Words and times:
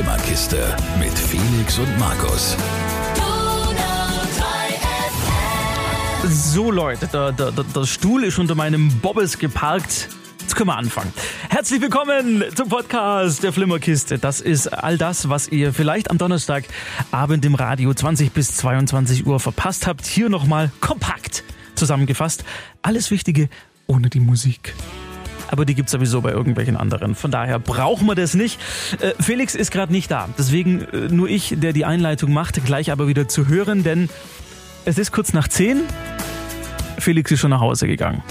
Flimmerkiste 0.00 0.56
mit 0.98 1.12
Felix 1.12 1.78
und 1.78 1.98
Markus. 1.98 2.56
So 6.26 6.70
Leute, 6.70 7.06
der, 7.06 7.32
der, 7.32 7.50
der, 7.50 7.84
Stuhl 7.84 8.24
ist 8.24 8.38
unter 8.38 8.54
meinem 8.54 8.88
Bobbes 9.00 9.38
geparkt. 9.38 10.08
Jetzt 10.40 10.56
können 10.56 10.70
wir 10.70 10.78
anfangen. 10.78 11.12
Herzlich 11.50 11.82
willkommen 11.82 12.44
zum 12.54 12.70
Podcast 12.70 13.42
der 13.42 13.52
Flimmerkiste. 13.52 14.18
Das 14.18 14.40
ist 14.40 14.68
all 14.68 14.96
das, 14.96 15.28
was 15.28 15.48
ihr 15.48 15.74
vielleicht 15.74 16.10
am 16.10 16.16
Donnerstagabend 16.16 17.44
im 17.44 17.54
Radio 17.54 17.92
20 17.92 18.32
bis 18.32 18.56
22 18.56 19.26
Uhr 19.26 19.38
verpasst 19.38 19.86
habt. 19.86 20.06
Hier 20.06 20.30
nochmal 20.30 20.70
kompakt 20.80 21.44
zusammengefasst. 21.74 22.42
Alles 22.80 23.10
Wichtige 23.10 23.50
ohne 23.86 24.08
die 24.08 24.20
Musik 24.20 24.74
aber 25.50 25.64
die 25.64 25.74
gibt's 25.74 25.92
sowieso 25.92 26.20
bei 26.20 26.30
irgendwelchen 26.30 26.76
anderen. 26.76 27.14
Von 27.14 27.30
daher 27.30 27.58
brauchen 27.58 28.06
wir 28.06 28.14
das 28.14 28.34
nicht. 28.34 28.60
Äh, 29.00 29.12
Felix 29.20 29.54
ist 29.54 29.70
gerade 29.70 29.92
nicht 29.92 30.10
da, 30.10 30.28
deswegen 30.38 30.82
äh, 30.82 31.08
nur 31.08 31.28
ich, 31.28 31.54
der 31.56 31.72
die 31.72 31.84
Einleitung 31.84 32.32
macht, 32.32 32.64
gleich 32.64 32.92
aber 32.92 33.08
wieder 33.08 33.28
zu 33.28 33.48
hören, 33.48 33.82
denn 33.82 34.08
es 34.84 34.98
ist 34.98 35.12
kurz 35.12 35.32
nach 35.32 35.48
zehn. 35.48 35.82
Felix 36.98 37.30
ist 37.30 37.40
schon 37.40 37.50
nach 37.50 37.60
Hause 37.60 37.86
gegangen. 37.86 38.22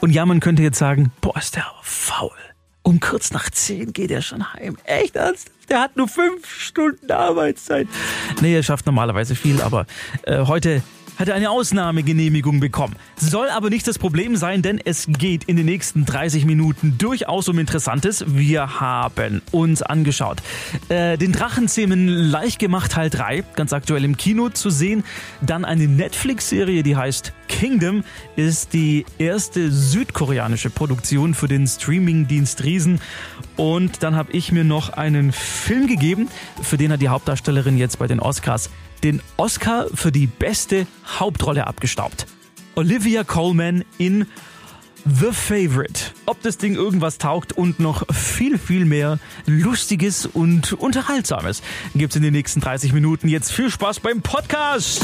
Und 0.00 0.10
ja, 0.10 0.24
man 0.24 0.40
könnte 0.40 0.62
jetzt 0.62 0.78
sagen, 0.78 1.12
boah, 1.20 1.36
ist 1.36 1.56
der 1.56 1.66
faul. 1.82 2.30
Um 2.82 3.00
kurz 3.00 3.32
nach 3.32 3.50
zehn 3.50 3.92
geht 3.92 4.10
er 4.10 4.22
schon 4.22 4.52
heim. 4.54 4.76
Echt 4.84 5.16
ernst? 5.16 5.50
Der 5.68 5.80
hat 5.80 5.96
nur 5.96 6.08
fünf 6.08 6.48
Stunden 6.48 7.10
Arbeitszeit. 7.10 7.86
Nee, 8.40 8.54
er 8.54 8.62
schafft 8.62 8.86
normalerweise 8.86 9.34
viel, 9.34 9.60
aber 9.60 9.86
äh, 10.22 10.46
heute 10.46 10.82
hat 11.18 11.28
er 11.28 11.34
eine 11.34 11.50
Ausnahmegenehmigung 11.50 12.60
bekommen. 12.60 12.94
Soll 13.16 13.48
aber 13.48 13.70
nicht 13.70 13.86
das 13.88 13.98
Problem 13.98 14.36
sein, 14.36 14.62
denn 14.62 14.80
es 14.82 15.06
geht 15.08 15.44
in 15.44 15.56
den 15.56 15.66
nächsten 15.66 16.04
30 16.04 16.44
Minuten 16.44 16.96
durchaus 16.96 17.48
um 17.48 17.58
Interessantes. 17.58 18.24
Wir 18.28 18.80
haben 18.80 19.42
uns 19.50 19.82
angeschaut. 19.82 20.38
Äh, 20.88 21.18
den 21.18 21.32
Drachenzähmen 21.32 22.06
leicht 22.06 22.58
gemacht 22.58 22.92
Teil 22.92 23.10
3, 23.10 23.44
ganz 23.56 23.72
aktuell 23.72 24.04
im 24.04 24.16
Kino 24.16 24.48
zu 24.48 24.70
sehen. 24.70 25.04
Dann 25.40 25.64
eine 25.64 25.88
Netflix-Serie, 25.88 26.82
die 26.82 26.96
heißt 26.96 27.32
Kingdom, 27.48 28.04
ist 28.36 28.72
die 28.72 29.04
erste 29.18 29.72
südkoreanische 29.72 30.70
Produktion 30.70 31.34
für 31.34 31.48
den 31.48 31.66
Streamingdienst 31.66 32.62
Riesen. 32.62 33.00
Und 33.56 34.04
dann 34.04 34.14
habe 34.14 34.30
ich 34.32 34.52
mir 34.52 34.64
noch 34.64 34.90
einen 34.90 35.32
Film 35.32 35.88
gegeben, 35.88 36.28
für 36.62 36.76
den 36.76 36.92
hat 36.92 37.00
die 37.00 37.08
Hauptdarstellerin 37.08 37.76
jetzt 37.76 37.98
bei 37.98 38.06
den 38.06 38.20
Oscars 38.20 38.70
den 39.04 39.22
Oscar 39.36 39.86
für 39.94 40.12
die 40.12 40.26
beste 40.26 40.86
Hauptrolle 41.06 41.66
abgestaubt. 41.66 42.26
Olivia 42.74 43.24
Colman 43.24 43.84
in 43.98 44.26
The 45.04 45.32
Favorite. 45.32 46.12
Ob 46.26 46.42
das 46.42 46.58
Ding 46.58 46.74
irgendwas 46.74 47.18
taugt 47.18 47.52
und 47.52 47.80
noch 47.80 48.04
viel, 48.14 48.58
viel 48.58 48.84
mehr 48.84 49.18
Lustiges 49.46 50.26
und 50.26 50.74
Unterhaltsames 50.74 51.62
gibt's 51.94 52.16
in 52.16 52.22
den 52.22 52.34
nächsten 52.34 52.60
30 52.60 52.92
Minuten. 52.92 53.28
Jetzt 53.28 53.52
viel 53.52 53.70
Spaß 53.70 54.00
beim 54.00 54.20
Podcast! 54.20 55.02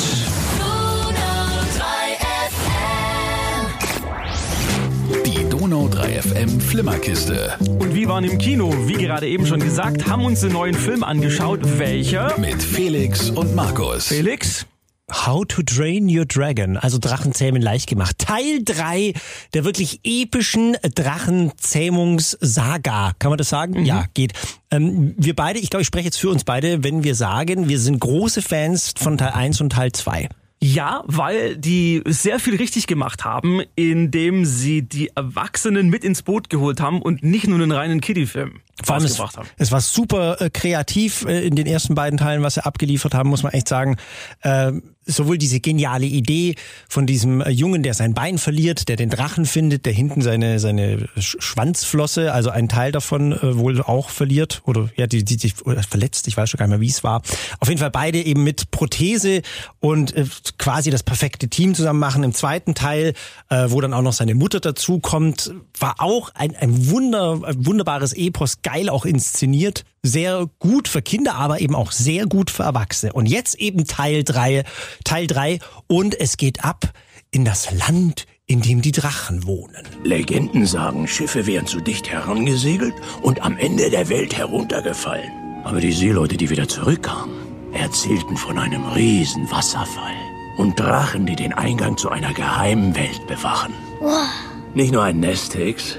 Donau 5.65 5.89
3 5.89 6.21
FM 6.21 6.61
Flimmerkiste. 6.61 7.57
Und 7.59 7.95
wir 7.95 8.07
waren 8.09 8.23
im 8.23 8.37
Kino, 8.37 8.71
wie 8.87 8.93
gerade 8.93 9.27
eben 9.27 9.47
schon 9.47 9.61
gesagt, 9.61 10.07
haben 10.07 10.27
uns 10.27 10.45
einen 10.45 10.53
neuen 10.53 10.75
Film 10.75 11.03
angeschaut. 11.03 11.61
Welcher? 11.79 12.39
Mit 12.39 12.63
Felix 12.63 13.31
und 13.31 13.55
Markus. 13.55 14.09
Felix? 14.09 14.67
How 15.11 15.43
to 15.49 15.63
Drain 15.63 16.15
Your 16.15 16.27
Dragon, 16.27 16.77
also 16.77 16.99
Drachenzähmen 16.99 17.63
leicht 17.63 17.89
gemacht. 17.89 18.19
Teil 18.19 18.63
3 18.63 19.15
der 19.55 19.65
wirklich 19.65 20.01
epischen 20.05 20.77
Drachenzähmungssaga. 20.83 23.13
Kann 23.19 23.31
man 23.31 23.39
das 23.39 23.49
sagen? 23.49 23.81
Mhm. 23.81 23.87
Ja, 23.87 24.05
geht. 24.13 24.35
Ähm, 24.71 25.15
wir 25.17 25.35
beide, 25.35 25.61
ich 25.61 25.71
glaube, 25.71 25.81
ich 25.81 25.87
spreche 25.87 26.05
jetzt 26.05 26.21
für 26.21 26.29
uns 26.29 26.45
beide, 26.45 26.85
wenn 26.85 27.05
wir 27.05 27.15
sagen, 27.15 27.71
wir 27.71 27.79
sind 27.79 28.01
große 28.01 28.43
Fans 28.43 28.93
von 28.99 29.17
Teil 29.17 29.31
1 29.31 29.63
und 29.63 29.73
Teil 29.73 29.93
2. 29.93 30.29
Ja, 30.67 31.03
weil 31.05 31.59
die 31.59 32.01
sehr 32.07 32.41
viel 32.41 32.57
richtig 32.57 32.87
gemacht 32.87 33.23
haben, 33.23 33.61
indem 33.77 34.47
sie 34.47 34.81
die 34.81 35.11
Erwachsenen 35.15 35.91
mit 35.91 36.05
ins 36.05 36.23
Boot 36.23 36.49
geholt 36.49 36.81
haben 36.81 37.03
und 37.03 37.23
nicht 37.23 37.47
nur 37.47 37.61
einen 37.61 37.71
reinen 37.71 38.01
Kiddie-Film 38.01 38.63
vor 38.83 38.97
allem 38.97 39.05
es, 39.05 39.19
haben. 39.19 39.47
Es 39.57 39.71
war 39.73 39.81
super 39.81 40.41
äh, 40.41 40.51
kreativ 40.51 41.25
äh, 41.27 41.47
in 41.47 41.55
den 41.55 41.67
ersten 41.67 41.95
beiden 41.95 42.19
Teilen, 42.19 42.43
was 42.43 42.55
sie 42.55 42.65
abgeliefert 42.65 43.15
haben, 43.15 43.29
muss 43.29 43.43
man 43.43 43.53
echt 43.53 43.69
sagen. 43.69 43.97
Äh, 44.41 44.73
sowohl 45.07 45.39
diese 45.39 45.61
geniale 45.61 46.07
Idee 46.07 46.55
von 46.89 47.07
diesem 47.07 47.41
äh, 47.41 47.51
Jungen, 47.51 47.83
der 47.83 47.95
sein 47.95 48.15
Bein 48.15 48.39
verliert, 48.39 48.89
der 48.89 48.97
den 48.97 49.11
Drachen 49.11 49.47
findet, 49.47 49.87
der 49.87 49.93
hinten 49.93 50.23
seine 50.23 50.59
seine 50.59 51.09
Schwanzflosse, 51.17 52.33
also 52.33 52.51
einen 52.51 52.69
Teil 52.69 52.93
davon 52.93 53.33
äh, 53.33 53.59
wohl 53.59 53.83
auch 53.83 54.11
verliert 54.11 54.63
oder 54.65 54.89
ja, 54.97 55.07
die, 55.07 55.25
die, 55.25 55.37
die 55.37 55.51
verletzt, 55.51 56.27
ich 56.29 56.37
weiß 56.37 56.51
schon 56.51 56.59
gar 56.59 56.67
nicht 56.67 56.73
mehr, 56.73 56.81
wie 56.81 56.91
es 56.91 57.05
war. 57.05 57.23
Auf 57.61 57.69
jeden 57.69 57.81
Fall 57.81 57.91
beide 57.91 58.23
eben 58.23 58.45
mit 58.45 58.71
Prothese 58.71 59.43
und 59.81 60.17
äh, 60.17 60.25
quasi 60.59 60.91
das 60.91 61.03
perfekte 61.03 61.49
Team 61.49 61.75
zusammen 61.75 62.01
machen. 62.01 62.25
Im 62.25 62.33
zweiten 62.33 62.75
Teil, 62.75 63.15
äh, 63.51 63.67
wo 63.69 63.81
dann 63.81 63.93
auch 63.93 64.03
noch 64.03 64.13
seine 64.13 64.35
Mutter 64.35 64.61
dazu 64.61 65.01
kommt, 65.01 65.53
war 65.79 65.97
auch 65.99 66.31
ein, 66.35 66.57
ein 66.57 66.91
wunder, 66.91 67.41
ein 67.45 67.67
wunderbares 67.67 68.15
Epos 68.15 68.63
geil 68.65 68.89
auch 68.89 69.05
inszeniert, 69.05 69.85
sehr 70.03 70.49
gut 70.59 70.89
für 70.89 71.03
Kinder, 71.03 71.37
aber 71.37 71.61
eben 71.61 71.77
auch 71.77 71.93
sehr 71.93 72.27
gut 72.27 72.51
für 72.51 72.65
Erwachsene. 72.65 73.13
Und 73.13 73.27
jetzt 73.27 73.55
eben 73.55 73.87
Teil 73.87 74.25
drei, 74.25 74.65
Teil 75.05 75.29
drei 75.29 75.61
und 75.87 76.19
es 76.19 76.37
geht 76.37 76.65
ab 76.65 76.93
in 77.31 77.45
das 77.45 77.71
Land, 77.71 78.27
in 78.47 78.61
dem 78.61 78.83
die 78.83 78.93
Drachen 78.93 79.47
wohnen. 79.47 79.87
Legenden 80.03 80.67
sagen, 80.67 81.07
Schiffe 81.07 81.47
wären 81.47 81.67
zu 81.67 81.81
dicht 81.81 82.11
herangesegelt 82.11 82.95
und 83.23 83.43
am 83.43 83.57
Ende 83.57 83.91
der 83.91 84.09
Welt 84.09 84.37
heruntergefallen. 84.37 85.31
Aber 85.65 85.81
die 85.81 85.93
Seeleute, 85.93 86.37
die 86.37 86.51
wieder 86.51 86.69
zurückkamen, 86.69 87.35
erzählten 87.73 88.37
von 88.37 88.59
einem 88.59 88.85
riesen 88.87 89.51
Wasserfall 89.51 90.15
und 90.57 90.79
Drachen, 90.79 91.27
die 91.27 91.37
den 91.37 91.53
Eingang 91.53 91.97
zu 91.97 92.11
einer 92.11 92.33
geheimen 92.33 92.95
Welt 92.95 93.27
bewachen. 93.27 93.73
Wow. 94.01 94.29
Nicht 94.75 94.93
nur 94.93 95.03
ein 95.03 95.21
Nest, 95.21 95.55
Hicks, 95.55 95.99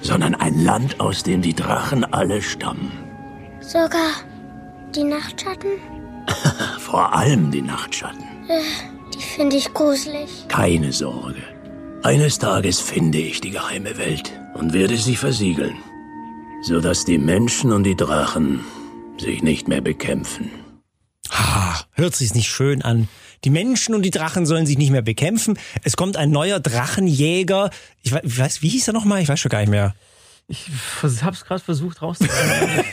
sondern 0.00 0.34
ein 0.34 0.64
Land, 0.64 1.00
aus 1.00 1.22
dem 1.22 1.42
die 1.42 1.54
Drachen 1.54 2.04
alle 2.04 2.42
stammen. 2.42 2.92
Sogar 3.60 4.10
die 4.94 5.04
Nachtschatten? 5.04 5.70
Vor 6.78 7.12
allem 7.14 7.50
die 7.50 7.62
Nachtschatten. 7.62 8.24
Äh, 8.48 8.60
die 9.14 9.22
finde 9.22 9.56
ich 9.56 9.72
gruselig. 9.74 10.46
Keine 10.48 10.92
Sorge. 10.92 11.42
Eines 12.02 12.38
Tages 12.38 12.80
finde 12.80 13.18
ich 13.18 13.40
die 13.40 13.50
geheime 13.50 13.98
Welt 13.98 14.32
und 14.54 14.72
werde 14.72 14.96
sie 14.96 15.16
versiegeln, 15.16 15.76
sodass 16.62 17.04
die 17.04 17.18
Menschen 17.18 17.72
und 17.72 17.84
die 17.84 17.96
Drachen 17.96 18.64
sich 19.18 19.42
nicht 19.42 19.68
mehr 19.68 19.80
bekämpfen. 19.80 20.50
Ah, 21.30 21.80
hört 21.92 22.14
sich 22.14 22.34
nicht 22.34 22.48
schön 22.50 22.82
an. 22.82 23.08
Die 23.44 23.50
Menschen 23.50 23.94
und 23.94 24.02
die 24.02 24.10
Drachen 24.10 24.46
sollen 24.46 24.66
sich 24.66 24.78
nicht 24.78 24.90
mehr 24.90 25.02
bekämpfen. 25.02 25.58
Es 25.84 25.96
kommt 25.96 26.16
ein 26.16 26.30
neuer 26.30 26.60
Drachenjäger. 26.60 27.70
Ich 28.02 28.12
weiß, 28.12 28.62
wie 28.62 28.68
hieß 28.68 28.88
er 28.88 28.94
nochmal? 28.94 29.22
Ich 29.22 29.28
weiß 29.28 29.38
schon 29.38 29.50
gar 29.50 29.60
nicht 29.60 29.70
mehr. 29.70 29.94
Ich 30.48 30.66
hab's 31.22 31.44
gerade 31.44 31.62
versucht 31.62 32.00
rauszufinden. 32.00 32.84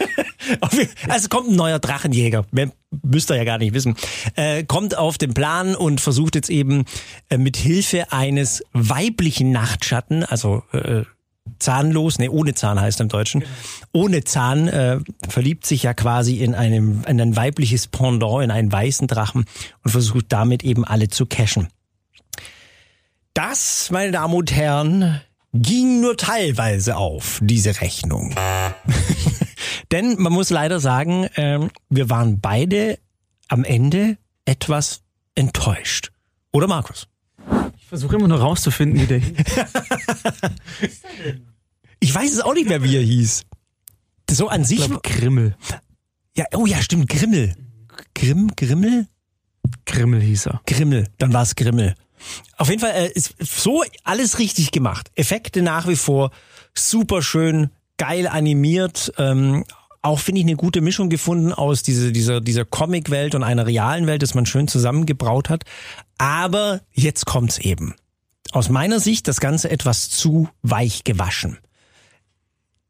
also 1.07 1.29
kommt 1.29 1.49
ein 1.49 1.55
neuer 1.55 1.79
Drachenjäger. 1.79 2.45
Mehr 2.51 2.71
müsst 3.01 3.31
ihr 3.31 3.37
ja 3.37 3.45
gar 3.45 3.57
nicht 3.57 3.73
wissen. 3.73 3.95
Äh, 4.35 4.65
kommt 4.65 4.97
auf 4.97 5.17
den 5.17 5.33
Plan 5.33 5.73
und 5.73 6.01
versucht 6.01 6.35
jetzt 6.35 6.49
eben 6.49 6.83
äh, 7.29 7.37
mit 7.37 7.55
Hilfe 7.55 8.11
eines 8.11 8.63
weiblichen 8.73 9.51
Nachtschatten, 9.51 10.25
also 10.25 10.63
äh, 10.73 11.03
zahnlos, 11.59 12.19
nee, 12.19 12.29
ohne 12.29 12.53
Zahn 12.53 12.79
heißt 12.79 13.01
im 13.01 13.09
Deutschen, 13.09 13.41
genau. 13.41 13.51
ohne 13.93 14.23
Zahn 14.23 14.67
äh, 14.67 14.99
verliebt 15.27 15.65
sich 15.65 15.83
ja 15.83 15.93
quasi 15.93 16.37
in, 16.37 16.55
einem, 16.55 17.03
in 17.07 17.19
ein 17.19 17.35
weibliches 17.35 17.87
Pendant, 17.87 18.43
in 18.43 18.51
einen 18.51 18.71
weißen 18.71 19.07
Drachen 19.07 19.45
und 19.83 19.91
versucht 19.91 20.25
damit 20.29 20.63
eben 20.63 20.85
alle 20.85 21.07
zu 21.09 21.25
cashen. 21.25 21.67
Das, 23.33 23.89
meine 23.91 24.11
Damen 24.11 24.33
und 24.33 24.55
Herren, 24.55 25.21
ging 25.53 26.01
nur 26.01 26.17
teilweise 26.17 26.97
auf, 26.97 27.39
diese 27.41 27.81
Rechnung. 27.81 28.35
Denn 29.91 30.15
man 30.19 30.33
muss 30.33 30.49
leider 30.49 30.79
sagen, 30.79 31.25
äh, 31.35 31.69
wir 31.89 32.09
waren 32.09 32.39
beide 32.39 32.99
am 33.47 33.63
Ende 33.63 34.17
etwas 34.45 35.01
enttäuscht. 35.35 36.11
Oder 36.51 36.67
Markus? 36.67 37.07
Ich 37.77 37.85
versuche 37.85 38.15
immer 38.15 38.27
nur 38.27 38.39
rauszufinden, 38.39 39.01
wie 39.01 39.05
der 39.05 39.19
hieß. 39.19 39.37
ich 41.99 42.13
weiß 42.13 42.33
es 42.33 42.41
auch 42.41 42.53
nicht 42.53 42.67
mehr, 42.67 42.83
wie 42.83 42.95
er 42.95 43.03
hieß. 43.03 43.45
So 44.29 44.47
an 44.47 44.63
sich. 44.63 44.79
Ich 44.79 44.87
glaub, 44.87 45.03
Grimmel. 45.03 45.55
Ja, 46.35 46.45
oh 46.55 46.65
ja, 46.65 46.81
stimmt, 46.81 47.09
Grimmel. 47.09 47.55
Grimm, 48.13 48.51
Grimmel? 48.55 49.07
Grimmel 49.85 50.21
hieß 50.21 50.47
er. 50.47 50.61
Grimmel, 50.65 51.07
dann 51.17 51.33
war 51.33 51.43
es 51.43 51.55
Grimmel. 51.55 51.95
Auf 52.57 52.69
jeden 52.69 52.81
Fall 52.81 52.91
äh, 52.91 53.11
ist 53.11 53.35
so 53.39 53.83
alles 54.03 54.39
richtig 54.39 54.71
gemacht. 54.71 55.11
Effekte 55.15 55.61
nach 55.61 55.87
wie 55.87 55.95
vor 55.95 56.31
super 56.73 57.21
schön, 57.21 57.69
geil 57.97 58.27
animiert. 58.27 59.13
Ähm, 59.17 59.63
auch 60.01 60.19
finde 60.19 60.39
ich 60.41 60.45
eine 60.45 60.55
gute 60.55 60.81
Mischung 60.81 61.09
gefunden 61.09 61.51
aus 61.51 61.81
dieser, 61.81 62.11
dieser, 62.11 62.41
dieser 62.41 62.65
Comic-Welt 62.65 63.33
und 63.35 63.43
einer 63.43 63.65
realen 63.65 64.05
Welt, 64.07 64.21
das 64.21 64.35
man 64.35 64.45
schön 64.45 64.67
zusammengebraut 64.67 65.49
hat. 65.49 65.63
Aber 66.17 66.81
jetzt 66.91 67.25
kommt's 67.25 67.57
eben. 67.57 67.95
Aus 68.51 68.69
meiner 68.69 68.99
Sicht 68.99 69.27
das 69.27 69.39
Ganze 69.39 69.69
etwas 69.69 70.09
zu 70.09 70.49
weich 70.61 71.03
gewaschen. 71.03 71.57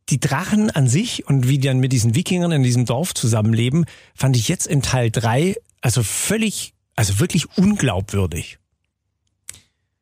die 0.09 0.19
Drachen 0.19 0.69
an 0.69 0.87
sich 0.87 1.25
und 1.27 1.47
wie 1.47 1.57
die 1.57 1.67
dann 1.67 1.79
mit 1.79 1.91
diesen 1.91 2.13
Wikingern 2.13 2.51
in 2.51 2.61
diesem 2.61 2.85
Dorf 2.85 3.15
zusammenleben, 3.15 3.85
fand 4.13 4.37
ich 4.37 4.47
jetzt 4.47 4.67
in 4.67 4.83
Teil 4.83 5.09
drei 5.09 5.55
also 5.85 6.01
völlig, 6.01 6.73
also 6.95 7.19
wirklich 7.19 7.57
unglaubwürdig. 7.57 8.57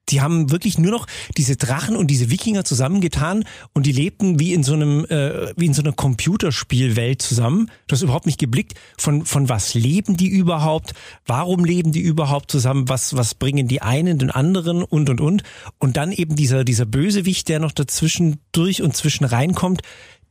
Die 0.10 0.22
haben 0.22 0.52
wirklich 0.52 0.78
nur 0.78 0.92
noch 0.92 1.08
diese 1.38 1.56
Drachen 1.56 1.96
und 1.96 2.08
diese 2.08 2.30
Wikinger 2.30 2.66
zusammengetan 2.66 3.46
und 3.74 3.86
die 3.86 3.92
lebten 3.92 4.40
wie 4.40 4.54
in 4.54 4.64
so 4.64 4.74
einem 4.74 5.06
äh, 5.06 5.54
wie 5.56 5.66
in 5.66 5.74
so 5.74 5.82
einer 5.82 5.94
Computerspielwelt 5.94 7.22
zusammen. 7.22 7.72
Du 7.88 7.94
hast 7.96 8.02
überhaupt 8.02 8.26
nicht 8.26 8.40
geblickt, 8.40 8.74
von 8.98 9.26
von 9.26 9.48
was 9.48 9.74
leben 9.74 10.18
die 10.18 10.28
überhaupt? 10.28 10.94
Warum 11.26 11.64
leben 11.64 11.92
die 11.92 12.02
überhaupt 12.02 12.52
zusammen? 12.52 12.90
Was 12.90 13.16
was 13.16 13.34
bringen 13.34 13.68
die 13.68 13.82
einen 13.82 14.18
den 14.18 14.30
anderen 14.30 14.84
und 14.84 15.10
und 15.10 15.22
und 15.22 15.44
und 15.80 15.98
dann 15.98 16.12
eben 16.12 16.36
dieser 16.36 16.64
dieser 16.66 16.86
Bösewicht, 16.86 17.48
der 17.48 17.60
noch 17.60 17.72
dazwischen 17.72 18.40
durch 18.52 18.82
und 18.82 18.96
zwischen 18.96 19.24
reinkommt, 19.24 19.82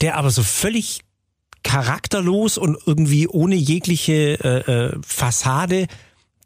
der 0.00 0.16
aber 0.16 0.30
so 0.30 0.42
völlig 0.42 1.00
charakterlos 1.62 2.58
und 2.58 2.76
irgendwie 2.86 3.28
ohne 3.28 3.54
jegliche 3.54 4.38
äh, 4.42 4.70
äh, 4.70 4.98
Fassade 5.04 5.86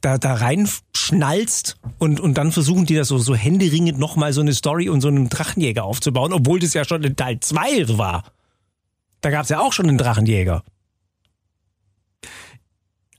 da, 0.01 0.19
da 0.19 0.35
reinschnallst 0.35 1.79
und, 1.99 2.21
und 2.21 2.35
dann 2.35 2.53
versuchen 2.53 2.87
die 2.87 2.95
da 2.95 3.05
so, 3.05 3.19
so 3.19 3.35
händeringend 3.35 3.99
nochmal 3.99 4.33
so 4.33 4.41
eine 4.41 4.55
Story 4.55 4.89
und 4.89 5.01
so 5.01 5.09
einen 5.09 5.29
Drachenjäger 5.29 5.85
aufzubauen, 5.85 6.33
obwohl 6.33 6.59
das 6.59 6.75
ja 6.75 6.85
schon 6.85 7.03
in 7.03 7.17
Teil 7.17 7.41
2 7.41 7.99
war. 7.99 8.25
Da 9.21 9.31
gab 9.31 9.45
es 9.45 9.49
ja 9.49 9.61
auch 9.61 9.73
schon 9.73 9.89
einen 9.89 9.99
Drachenjäger. 9.99 10.63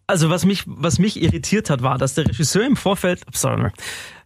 Also 0.06 0.30
was 0.30 0.46
mich, 0.46 0.64
was 0.66 1.00
mich 1.00 1.22
irritiert 1.22 1.70
hat, 1.70 1.82
war, 1.82 1.98
dass 1.98 2.14
der 2.14 2.28
Regisseur 2.28 2.66
im 2.66 2.78
Vorfeld, 2.78 3.26
sorry, 3.34 3.72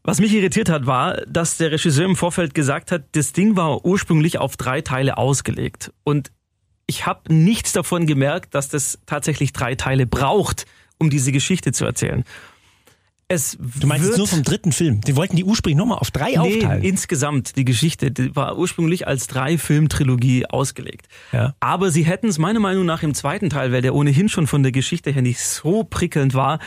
was 0.04 0.19
mich 0.19 0.33
irritiert 0.33 0.69
hat, 0.69 0.86
war, 0.86 1.18
dass 1.25 1.57
der 1.57 1.71
Regisseur 1.71 2.06
im 2.06 2.15
Vorfeld 2.15 2.54
gesagt 2.54 2.92
hat, 2.92 3.04
das 3.13 3.33
Ding 3.33 3.56
war 3.56 3.83
ursprünglich 3.83 4.38
auf 4.38 4.57
drei 4.57 4.81
Teile 4.81 5.18
ausgelegt. 5.18 5.92
Und 6.04 6.31
ich 6.86 7.06
habe 7.06 7.33
nichts 7.33 7.74
davon 7.74 8.06
gemerkt, 8.06 8.54
dass 8.54 8.69
das 8.69 9.00
tatsächlich 9.06 9.54
drei 9.54 9.75
Teile 9.75 10.06
braucht, 10.06 10.65
um 11.01 11.09
diese 11.09 11.31
Geschichte 11.31 11.74
zu 11.74 11.83
erzählen. 11.83 12.24
Es 13.27 13.57
du 13.57 13.88
meinst 13.88 14.07
jetzt 14.07 14.18
nur 14.18 14.27
vom 14.27 14.44
dritten 14.44 14.74
Film? 14.74 15.00
Die 15.01 15.15
wollten 15.15 15.38
die 15.38 15.45
ursprünglich 15.45 15.77
nochmal 15.77 16.00
auf 16.00 16.12
drei 16.12 16.31
nee, 16.31 16.38
aufteilen? 16.38 16.83
insgesamt. 16.83 17.56
Die 17.56 17.63
Geschichte 17.63 18.12
die 18.12 18.36
war 18.36 18.57
ursprünglich 18.57 19.07
als 19.07 19.27
drei 19.27 19.57
Film-Trilogie 19.57 20.45
ausgelegt. 20.48 21.07
Ja. 21.31 21.56
Aber 21.62 21.92
sie 21.92 22.03
hätten 22.03 22.27
es 22.27 22.38
meiner 22.38 22.59
Meinung 22.59 22.86
nach 22.86 23.03
im 23.03 23.13
zweiten 23.13 23.50
Teil, 23.50 23.71
weil 23.71 23.81
der 23.81 23.95
ohnehin 23.95 24.27
schon 24.27 24.48
von 24.48 24.63
der 24.63 24.74
Geschichte 24.74 25.12
her 25.12 25.21
nicht 25.21 25.39
so 25.39 25.86
prickelnd 25.86 26.33
war, 26.33 26.59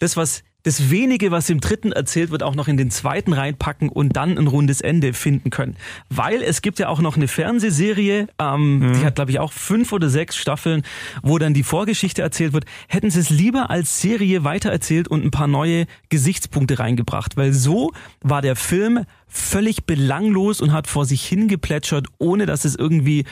das, 0.00 0.16
was 0.16 0.42
das 0.68 0.90
wenige, 0.90 1.30
was 1.30 1.48
im 1.48 1.60
dritten 1.60 1.92
erzählt 1.92 2.30
wird, 2.30 2.42
auch 2.42 2.54
noch 2.54 2.68
in 2.68 2.76
den 2.76 2.90
zweiten 2.90 3.32
reinpacken 3.32 3.88
und 3.88 4.16
dann 4.16 4.36
ein 4.36 4.46
rundes 4.46 4.82
Ende 4.82 5.14
finden 5.14 5.48
können. 5.48 5.76
Weil 6.10 6.42
es 6.42 6.60
gibt 6.60 6.78
ja 6.78 6.88
auch 6.88 7.00
noch 7.00 7.16
eine 7.16 7.26
Fernsehserie, 7.26 8.28
ähm, 8.38 8.78
mhm. 8.78 8.92
die 8.92 9.06
hat 9.06 9.14
glaube 9.14 9.30
ich 9.30 9.38
auch 9.38 9.52
fünf 9.52 9.92
oder 9.92 10.10
sechs 10.10 10.36
Staffeln, 10.36 10.82
wo 11.22 11.38
dann 11.38 11.54
die 11.54 11.62
Vorgeschichte 11.62 12.20
erzählt 12.20 12.52
wird. 12.52 12.66
Hätten 12.86 13.10
sie 13.10 13.20
es 13.20 13.30
lieber 13.30 13.70
als 13.70 14.02
Serie 14.02 14.44
weitererzählt 14.44 15.08
und 15.08 15.24
ein 15.24 15.30
paar 15.30 15.46
neue 15.46 15.86
Gesichtspunkte 16.10 16.78
reingebracht, 16.78 17.38
weil 17.38 17.54
so 17.54 17.92
war 18.20 18.42
der 18.42 18.54
Film 18.54 19.06
völlig 19.26 19.86
belanglos 19.86 20.60
und 20.60 20.74
hat 20.74 20.86
vor 20.86 21.06
sich 21.06 21.24
hingeplätschert, 21.26 22.08
ohne 22.18 22.44
dass 22.44 22.66
es 22.66 22.76
irgendwie 22.76 23.24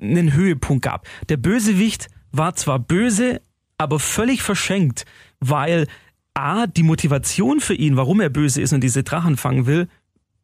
einen 0.00 0.32
Höhepunkt 0.32 0.82
gab. 0.82 1.06
Der 1.28 1.36
Bösewicht 1.36 2.08
war 2.32 2.56
zwar 2.56 2.80
böse, 2.80 3.40
aber 3.78 4.00
völlig 4.00 4.42
verschenkt, 4.42 5.04
weil 5.38 5.86
A, 6.34 6.66
die 6.66 6.82
Motivation 6.82 7.60
für 7.60 7.74
ihn, 7.74 7.96
warum 7.96 8.20
er 8.20 8.30
böse 8.30 8.62
ist 8.62 8.72
und 8.72 8.82
diese 8.82 9.02
Drachen 9.02 9.36
fangen 9.36 9.66
will, 9.66 9.88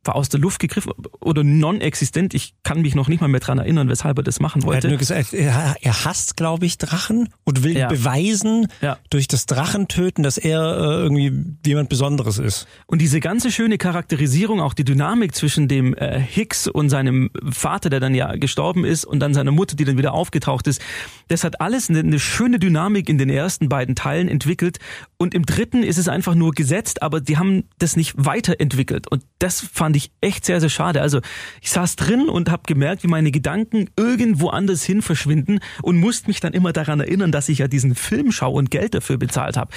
war 0.09 0.17
aus 0.17 0.29
der 0.29 0.41
Luft 0.41 0.59
gegriffen 0.59 0.93
oder 1.21 1.45
non-existent. 1.45 2.35
Ich 2.35 2.55
kann 2.65 2.83
mich 2.83 2.97
noch 2.97 3.07
nicht 3.09 3.21
mal 3.21 3.29
mehr 3.29 3.41
dran 3.41 3.59
erinnern, 3.59 3.89
weshalb 3.89 4.19
er 4.19 4.25
das 4.25 4.41
machen 4.41 4.65
wollte. 4.65 4.89
Er 4.89 4.91
hat 4.91 4.91
nur 4.91 4.99
gesagt, 4.99 5.35
er 5.35 6.05
hasst, 6.05 6.37
glaube 6.37 6.67
ich, 6.67 6.79
Drachen 6.79 7.29
und 7.45 7.63
will 7.63 7.77
ja. 7.77 7.89
beweisen 7.89 8.67
ja. 8.81 8.99
durch 9.11 9.29
das 9.29 9.47
Drachentöten, 9.47 10.25
dass 10.25 10.39
er 10.39 10.61
äh, 10.61 11.03
irgendwie 11.03 11.57
jemand 11.65 11.91
Besonderes 11.91 12.39
ist. 12.39 12.67
Und 12.87 13.01
diese 13.01 13.21
ganze 13.21 13.53
schöne 13.53 13.79
Charakterisierung, 13.79 14.61
auch 14.61 14.75
die 14.75 14.85
Dynamik 14.85 15.35
zwischen 15.35 15.69
dem 15.69 15.95
äh, 15.95 16.19
Hicks 16.19 16.67
und 16.67 16.89
seinem 16.89 17.31
Vater, 17.51 17.91
der 17.91 18.01
dann 18.01 18.15
ja 18.15 18.35
gestorben 18.37 18.85
ist, 18.85 19.05
und 19.05 19.21
dann 19.21 19.35
seiner 19.35 19.53
Mutter, 19.53 19.77
die 19.77 19.85
dann 19.85 19.99
wieder 19.99 20.15
aufgetaucht 20.15 20.67
ist, 20.67 20.81
das 21.29 21.45
hat 21.45 21.61
alles 21.61 21.91
eine, 21.91 22.01
eine 22.01 22.19
schöne 22.19 22.59
Dynamik 22.59 23.11
in 23.11 23.19
den 23.19 23.29
ersten 23.29 23.69
beiden 23.69 23.95
Teilen 23.95 24.29
entwickelt. 24.29 24.79
Und 25.19 25.35
im 25.35 25.45
dritten 25.45 25.83
ist 25.83 25.99
es 25.99 26.09
einfach 26.09 26.35
nur 26.35 26.53
gesetzt, 26.53 27.03
aber 27.03 27.21
die 27.21 27.37
haben 27.37 27.65
das 27.79 27.97
nicht 27.97 28.15
weiterentwickelt. 28.17 29.07
Und 29.09 29.23
das 29.39 29.61
fand 29.61 29.97
ich 29.97 29.98
echt 30.21 30.45
sehr, 30.45 30.61
sehr 30.61 30.69
schade. 30.69 31.03
Also 31.03 31.21
ich 31.61 31.71
saß 31.71 31.97
drin 31.97 32.29
und 32.29 32.51
habe 32.51 32.63
gemerkt, 32.67 33.03
wie 33.03 33.09
meine 33.09 33.31
Gedanken 33.31 33.91
irgendwo 33.97 34.49
anders 34.49 34.83
hin 34.83 35.03
verschwinden 35.03 35.61
und 35.83 35.99
musste 35.99 36.29
mich 36.29 36.41
dann 36.41 36.53
immer 36.53 36.73
daran 36.73 37.01
erinnern, 37.01 37.33
dass 37.33 37.49
ich 37.49 37.59
ja 37.59 37.69
diesen 37.69 37.95
Film 37.95 38.33
schaue 38.33 38.57
und 38.57 38.71
Geld 38.71 38.95
dafür 38.95 39.19
bezahlt 39.19 39.57
habe. 39.57 39.73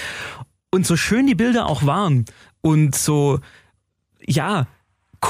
Und 0.72 0.88
so 0.88 0.96
schön 0.96 1.28
die 1.28 1.36
Bilder 1.36 1.68
auch 1.68 1.86
waren 1.86 2.26
und 2.62 2.96
so, 2.96 3.40
ja, 4.26 4.68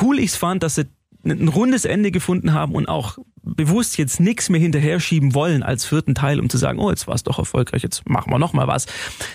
cool 0.02 0.20
ich 0.20 0.32
es 0.32 0.36
fand, 0.36 0.64
dass 0.64 0.76
sie 0.76 0.86
ein 1.24 1.48
rundes 1.48 1.86
Ende 1.86 2.12
gefunden 2.12 2.54
haben 2.54 2.74
und 2.74 2.88
auch 2.88 3.18
bewusst 3.44 3.98
jetzt 3.98 4.20
nichts 4.20 4.50
mehr 4.50 4.62
hinterher 4.62 5.00
schieben 5.00 5.34
wollen 5.34 5.64
als 5.64 5.86
vierten 5.86 6.16
Teil, 6.16 6.40
um 6.40 6.50
zu 6.50 6.58
sagen, 6.58 6.80
oh, 6.80 6.90
jetzt 6.90 7.08
war 7.08 7.16
es 7.16 7.24
doch 7.24 7.40
erfolgreich, 7.40 7.84
jetzt 7.84 8.08
machen 8.08 8.32
wir 8.32 8.40
noch 8.40 8.54
mal 8.54 8.68
was. 8.68 8.86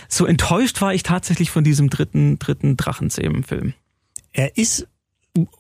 So 0.09 0.27
enttäuscht 0.27 0.81
war 0.81 0.95
ich 0.95 1.03
tatsächlich 1.03 1.51
von 1.51 1.65
diesem 1.65 1.91
dritten, 1.91 2.39
dritten 2.39 2.77
Drachenzähmen-Film. 2.77 3.75
Er 4.33 4.57
ist 4.57 4.89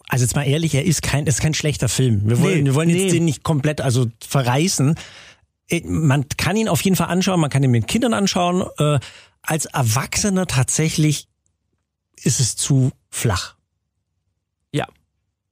also 0.08 0.25
jetzt 0.25 0.34
mal 0.34 0.44
ehrlich, 0.44 0.75
er 0.75 0.84
ist 0.84 1.02
kein, 1.02 1.26
ist 1.26 1.40
kein 1.40 1.55
schlechter 1.55 1.88
Film. 1.88 2.23
Wir 2.28 2.40
wollen, 2.40 2.58
nee, 2.61 2.64
wir 2.64 2.75
wollen 2.75 2.90
jetzt 2.90 3.05
nee. 3.05 3.12
den 3.12 3.25
nicht 3.25 3.43
komplett 3.43 3.81
also 3.81 4.06
verreißen. 4.26 4.94
Äh, 5.69 5.82
man 5.84 6.26
kann 6.37 6.56
ihn 6.56 6.69
auf 6.69 6.81
jeden 6.82 6.96
Fall 6.96 7.08
anschauen, 7.08 7.40
man 7.40 7.50
kann 7.50 7.62
ihn 7.62 7.70
mit 7.70 7.87
Kindern 7.87 8.14
anschauen. 8.14 8.64
Äh, 8.78 8.99
als 9.43 9.67
Erwachsener 9.67 10.46
tatsächlich 10.46 11.28
ist 12.23 12.40
es 12.40 12.56
zu 12.56 12.93
flach. 13.11 13.56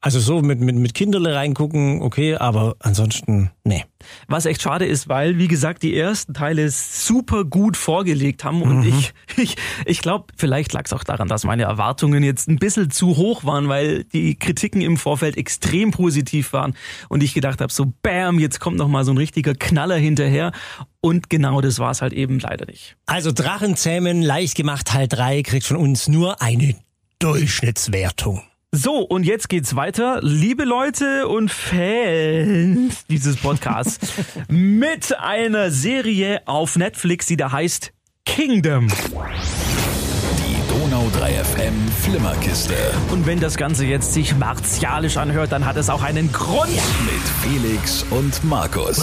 Also 0.04 0.20
so 0.20 0.42
mit, 0.42 0.60
mit, 0.60 0.76
mit 0.76 0.92
Kinderle 0.92 1.34
reingucken, 1.34 2.02
okay, 2.02 2.36
aber 2.36 2.76
ansonsten, 2.80 3.50
nee. 3.64 3.86
Was 4.28 4.44
echt 4.44 4.60
schade 4.60 4.84
ist, 4.84 5.08
weil, 5.08 5.38
wie 5.38 5.48
gesagt, 5.48 5.82
die 5.82 5.96
ersten 5.96 6.34
Teile 6.34 6.68
super 6.70 7.46
gut 7.46 7.78
vorgelegt 7.78 8.44
haben 8.44 8.60
und 8.60 8.80
mhm. 8.80 8.88
ich, 8.88 9.14
ich, 9.42 9.56
ich 9.86 10.02
glaube, 10.02 10.26
vielleicht 10.36 10.74
lag 10.74 10.82
es 10.84 10.92
auch 10.92 11.04
daran, 11.04 11.26
dass 11.28 11.44
meine 11.44 11.62
Erwartungen 11.62 12.22
jetzt 12.22 12.50
ein 12.50 12.58
bisschen 12.58 12.90
zu 12.90 13.16
hoch 13.16 13.44
waren, 13.44 13.68
weil 13.68 14.04
die 14.04 14.34
Kritiken 14.34 14.82
im 14.82 14.98
Vorfeld 14.98 15.38
extrem 15.38 15.90
positiv 15.90 16.52
waren 16.52 16.74
und 17.08 17.22
ich 17.22 17.32
gedacht 17.32 17.62
habe, 17.62 17.72
so 17.72 17.90
bam, 18.02 18.38
jetzt 18.38 18.60
kommt 18.60 18.76
noch 18.76 18.88
mal 18.88 19.06
so 19.06 19.10
ein 19.10 19.16
richtiger 19.16 19.54
Knaller 19.54 19.96
hinterher 19.96 20.52
und 21.00 21.30
genau 21.30 21.62
das 21.62 21.78
war 21.78 21.92
es 21.92 22.02
halt 22.02 22.12
eben 22.12 22.40
leider 22.40 22.66
nicht. 22.66 22.98
Also 23.06 23.32
Drachenzähmen, 23.32 24.20
leicht 24.20 24.54
gemacht, 24.54 24.86
Teil 24.86 25.08
3, 25.08 25.42
kriegt 25.44 25.64
von 25.64 25.78
uns 25.78 26.08
nur 26.08 26.42
eine 26.42 26.74
Durchschnittswertung. 27.20 28.42
So, 28.76 29.02
und 29.02 29.22
jetzt 29.22 29.48
geht's 29.48 29.76
weiter. 29.76 30.18
Liebe 30.20 30.64
Leute 30.64 31.28
und 31.28 31.48
Fans 31.48 33.06
dieses 33.08 33.36
Podcasts, 33.36 34.14
mit 34.48 35.16
einer 35.16 35.70
Serie 35.70 36.42
auf 36.46 36.74
Netflix, 36.74 37.26
die 37.26 37.36
da 37.36 37.52
heißt 37.52 37.92
Kingdom. 38.26 38.88
Die 38.88 40.68
Donau 40.68 41.08
3 41.16 41.30
FM 41.34 41.74
Flimmerkiste. 42.02 42.74
Und 43.12 43.28
wenn 43.28 43.38
das 43.38 43.56
Ganze 43.56 43.84
jetzt 43.84 44.12
sich 44.12 44.34
martialisch 44.34 45.18
anhört, 45.18 45.52
dann 45.52 45.66
hat 45.66 45.76
es 45.76 45.88
auch 45.88 46.02
einen 46.02 46.32
Grund. 46.32 46.68
Mit 46.72 47.52
Felix 47.62 48.04
und 48.10 48.42
Markus. 48.42 48.98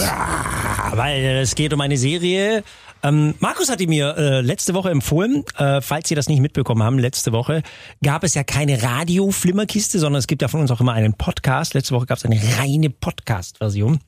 Weil 0.90 1.24
es 1.40 1.54
geht 1.54 1.72
um 1.72 1.80
eine 1.80 1.96
Serie, 1.96 2.62
ähm, 3.02 3.34
Markus 3.40 3.68
hat 3.68 3.80
die 3.80 3.86
mir 3.86 4.16
äh, 4.16 4.40
letzte 4.40 4.74
Woche 4.74 4.90
empfohlen, 4.90 5.44
äh, 5.58 5.80
falls 5.80 6.08
Sie 6.08 6.14
das 6.14 6.28
nicht 6.28 6.40
mitbekommen 6.40 6.82
haben, 6.82 6.98
letzte 6.98 7.32
Woche 7.32 7.62
gab 8.02 8.24
es 8.24 8.34
ja 8.34 8.44
keine 8.44 8.82
Radio-Flimmerkiste, 8.82 9.98
sondern 9.98 10.18
es 10.18 10.26
gibt 10.26 10.42
ja 10.42 10.48
von 10.48 10.60
uns 10.60 10.70
auch 10.70 10.80
immer 10.80 10.92
einen 10.92 11.14
Podcast. 11.14 11.74
Letzte 11.74 11.94
Woche 11.94 12.06
gab 12.06 12.18
es 12.18 12.24
eine 12.24 12.40
reine 12.58 12.90
Podcast-Version. 12.90 14.00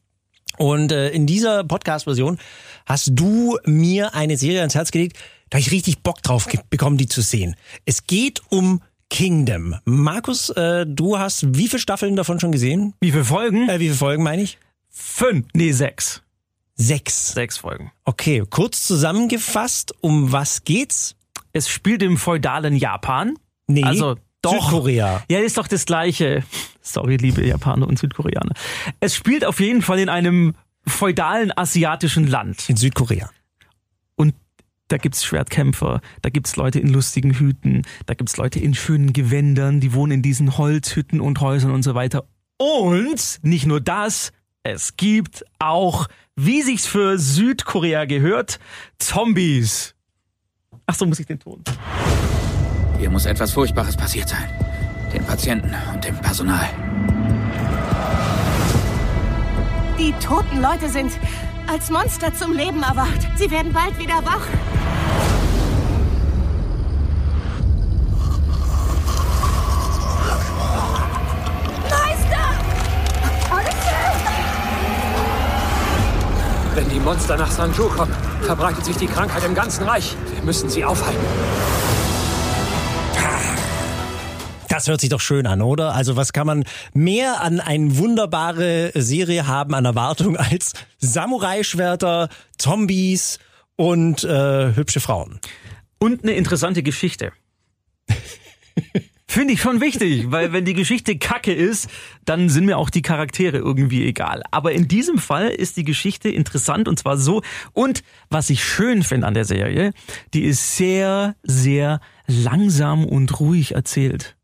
Und 0.56 0.92
äh, 0.92 1.10
in 1.10 1.26
dieser 1.26 1.64
Podcast-Version 1.64 2.38
hast 2.86 3.10
du 3.12 3.58
mir 3.64 4.14
eine 4.14 4.36
Serie 4.36 4.60
ans 4.60 4.74
Herz 4.74 4.90
gelegt, 4.90 5.18
da 5.50 5.58
ich 5.58 5.70
richtig 5.70 6.02
Bock 6.02 6.22
drauf 6.22 6.48
bekommen, 6.70 6.96
die 6.96 7.06
zu 7.06 7.20
sehen. 7.20 7.56
Es 7.84 8.06
geht 8.06 8.42
um 8.50 8.80
Kingdom. 9.10 9.76
Markus, 9.84 10.50
äh, 10.50 10.86
du 10.86 11.18
hast 11.18 11.56
wie 11.56 11.68
viele 11.68 11.80
Staffeln 11.80 12.16
davon 12.16 12.40
schon 12.40 12.52
gesehen? 12.52 12.94
Wie 13.00 13.12
viele 13.12 13.24
Folgen? 13.24 13.68
Äh, 13.68 13.78
wie 13.80 13.86
viele 13.86 13.94
Folgen 13.94 14.22
meine 14.22 14.42
ich? 14.42 14.58
Fünf, 14.90 15.46
nee, 15.54 15.72
sechs. 15.72 16.24
Sechs. 16.76 17.33
Sechs 17.33 17.59
Folgen. 17.59 17.93
Okay, 18.04 18.43
kurz 18.49 18.87
zusammengefasst, 18.87 19.95
um 20.00 20.33
was 20.33 20.64
geht's? 20.64 21.16
Es 21.52 21.69
spielt 21.69 22.02
im 22.02 22.16
feudalen 22.16 22.76
Japan. 22.76 23.38
Nee. 23.66 23.85
Also 23.85 24.16
doch. 24.43 24.71
Südkorea. 24.71 25.23
Ja, 25.28 25.38
ist 25.38 25.57
doch 25.57 25.69
das 25.69 25.87
gleiche. 25.87 26.45
Sorry, 26.83 27.16
liebe 27.16 27.47
Japaner 27.47 27.88
und 27.88 27.99
Südkoreaner. 27.99 28.52
Es 29.00 29.14
spielt 29.14 29.45
auf 29.45 29.61
jeden 29.61 29.83
Fall 29.83 29.99
in 30.00 30.09
einem 30.09 30.54
feudalen 30.87 31.57
asiatischen 31.57 32.26
Land. 32.26 32.69
In 32.69 32.76
Südkorea. 32.76 33.31
Und 34.16 34.35
da 34.88 34.99
gibt's 34.99 35.25
Schwertkämpfer, 35.25 36.02
da 36.21 36.28
gibt's 36.28 36.57
Leute 36.57 36.78
in 36.78 36.88
lustigen 36.88 37.33
Hüten, 37.38 37.83
da 38.04 38.14
gibt's 38.14 38.37
Leute 38.37 38.59
in 38.59 38.75
schönen 38.75 39.14
Gewändern, 39.14 39.81
die 39.81 39.95
wohnen 39.95 40.12
in 40.12 40.23
diesen 40.23 40.59
Holzhütten 40.59 41.21
und 41.21 41.40
Häusern 41.40 41.71
und 41.71 41.83
so 41.83 41.95
weiter. 41.95 42.26
Und 42.59 43.40
nicht 43.43 43.64
nur 43.64 43.81
das, 43.81 44.33
es 44.64 44.97
gibt 44.97 45.44
auch, 45.59 46.09
wie 46.37 46.62
sich's 46.62 46.87
für 46.87 47.18
Südkorea 47.18 48.06
gehört, 48.06 48.59
Zombies. 48.99 49.94
Ach 50.87 50.94
so, 50.94 51.06
muss 51.06 51.21
ich 51.21 51.26
den 51.26 51.38
Ton. 51.38 51.62
Hier 52.99 53.11
muss 53.11 53.26
etwas 53.26 53.52
Furchtbares 53.52 53.97
passiert 53.97 54.28
sein. 54.28 54.49
Den 55.12 55.25
Patienten 55.25 55.73
und 55.92 56.02
dem 56.02 56.16
Personal. 56.16 56.68
Die 59.99 60.12
toten 60.14 60.61
Leute 60.61 60.88
sind 60.88 61.12
als 61.66 61.90
Monster 61.90 62.35
zum 62.35 62.52
Leben 62.52 62.83
erwacht. 62.83 63.21
Sie 63.37 63.50
werden 63.50 63.73
bald 63.73 63.99
wieder 63.99 64.25
wach. 64.25 64.47
Wenn 76.75 76.88
die 76.88 76.99
Monster 76.99 77.37
nach 77.37 77.50
Sanju 77.50 77.88
kommen, 77.88 78.12
verbreitet 78.43 78.85
sich 78.85 78.97
die 78.97 79.07
Krankheit 79.07 79.45
im 79.45 79.54
ganzen 79.54 79.85
Reich. 79.85 80.16
Wir 80.35 80.43
müssen 80.43 80.69
sie 80.69 80.85
aufhalten. 80.85 81.25
Das 84.69 84.88
hört 84.88 85.00
sich 85.00 85.09
doch 85.09 85.21
schön 85.21 85.47
an, 85.47 85.62
oder? 85.62 85.95
Also 85.95 86.16
was 86.16 86.33
kann 86.33 86.49
man 86.49 86.64
mehr 86.93 87.43
an 87.43 87.61
eine 87.61 87.97
wunderbare 87.97 88.90
Serie 88.97 89.47
haben 89.47 89.73
an 89.73 89.85
Erwartung 89.85 90.37
als 90.37 90.73
Samurai-Schwerter, 90.99 92.28
Zombies 92.59 93.38
und 93.76 94.25
äh, 94.25 94.75
hübsche 94.75 94.99
Frauen? 94.99 95.38
Und 96.00 96.25
eine 96.25 96.33
interessante 96.33 96.83
Geschichte. 96.83 97.31
Finde 99.26 99.54
ich 99.54 99.61
schon 99.61 99.81
wichtig, 99.81 100.31
weil 100.31 100.52
wenn 100.52 100.64
die 100.64 100.75
Geschichte 100.75 101.19
kacke 101.19 101.52
ist, 101.52 101.88
dann 102.25 102.49
sind 102.49 102.66
mir 102.66 102.78
auch 102.78 102.90
die 102.90 103.02
Charaktere 103.02 103.57
irgendwie 103.57 104.07
egal. 104.07 104.43
Aber 104.50 104.73
in 104.73 104.87
diesem 104.87 105.19
Fall 105.19 105.49
ist 105.49 105.76
die 105.76 105.85
Geschichte 105.85 106.28
interessant 106.28 106.88
und 106.88 106.99
zwar 106.99 107.16
so. 107.16 107.43
Und 107.73 108.04
was 108.28 108.50
ich 108.50 108.62
schön 108.62 109.02
finde 109.02 109.26
an 109.26 109.35
der 109.35 109.45
Serie, 109.45 109.93
die 110.35 110.45
ist 110.45 110.76
sehr, 110.76 111.35
sehr 111.43 112.00
langsam 112.26 113.04
und 113.04 113.40
ruhig 113.40 113.73
erzählt. 113.73 114.37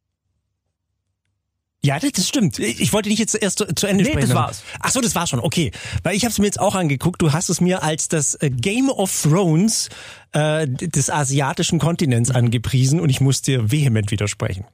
Ja, 1.82 1.98
das, 1.98 2.28
stimmt. 2.28 2.58
Ich 2.58 2.92
wollte 2.92 3.08
nicht 3.08 3.18
jetzt 3.18 3.34
erst 3.34 3.58
zu, 3.58 3.74
zu 3.74 3.86
Ende 3.86 4.04
Nee, 4.04 4.10
sprechen. 4.10 4.28
das 4.28 4.36
war's. 4.36 4.62
Ach 4.80 4.90
so, 4.90 5.00
das 5.00 5.14
war 5.14 5.26
schon. 5.26 5.40
Okay, 5.40 5.70
weil 6.02 6.14
ich 6.14 6.24
habe 6.24 6.32
es 6.32 6.38
mir 6.38 6.44
jetzt 6.44 6.60
auch 6.60 6.74
angeguckt. 6.74 7.22
Du 7.22 7.32
hast 7.32 7.48
es 7.48 7.62
mir 7.62 7.82
als 7.82 8.08
das 8.08 8.34
äh, 8.34 8.50
Game 8.50 8.90
of 8.90 9.22
Thrones 9.22 9.88
äh, 10.32 10.66
des 10.68 11.08
asiatischen 11.08 11.78
Kontinents 11.78 12.30
angepriesen 12.30 13.00
und 13.00 13.08
ich 13.08 13.22
muss 13.22 13.40
dir 13.40 13.70
vehement 13.72 14.10
widersprechen. 14.10 14.66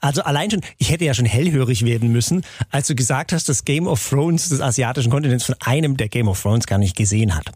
Also 0.00 0.22
allein 0.22 0.50
schon, 0.50 0.60
ich 0.78 0.90
hätte 0.90 1.04
ja 1.04 1.14
schon 1.14 1.24
hellhörig 1.24 1.84
werden 1.84 2.10
müssen, 2.10 2.44
als 2.70 2.88
du 2.88 2.96
gesagt 2.96 3.32
hast, 3.32 3.48
dass 3.48 3.64
Game 3.64 3.86
of 3.86 4.08
Thrones 4.08 4.48
des 4.48 4.60
asiatischen 4.60 5.10
Kontinents 5.10 5.44
von 5.44 5.54
einem, 5.60 5.96
der 5.96 6.08
Game 6.08 6.26
of 6.26 6.42
Thrones 6.42 6.66
gar 6.66 6.78
nicht 6.78 6.96
gesehen 6.96 7.36
hat. 7.36 7.52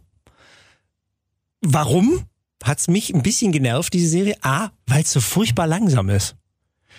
Warum 1.61 2.25
hat's 2.63 2.87
mich 2.87 3.13
ein 3.13 3.23
bisschen 3.23 3.51
genervt, 3.51 3.93
diese 3.93 4.09
Serie? 4.09 4.37
A, 4.43 4.71
weil 4.87 5.03
es 5.03 5.13
so 5.13 5.21
furchtbar 5.21 5.67
langsam 5.67 6.09
ist. 6.11 6.37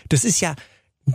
Das 0.10 0.26
ist 0.26 0.42
ja 0.42 0.56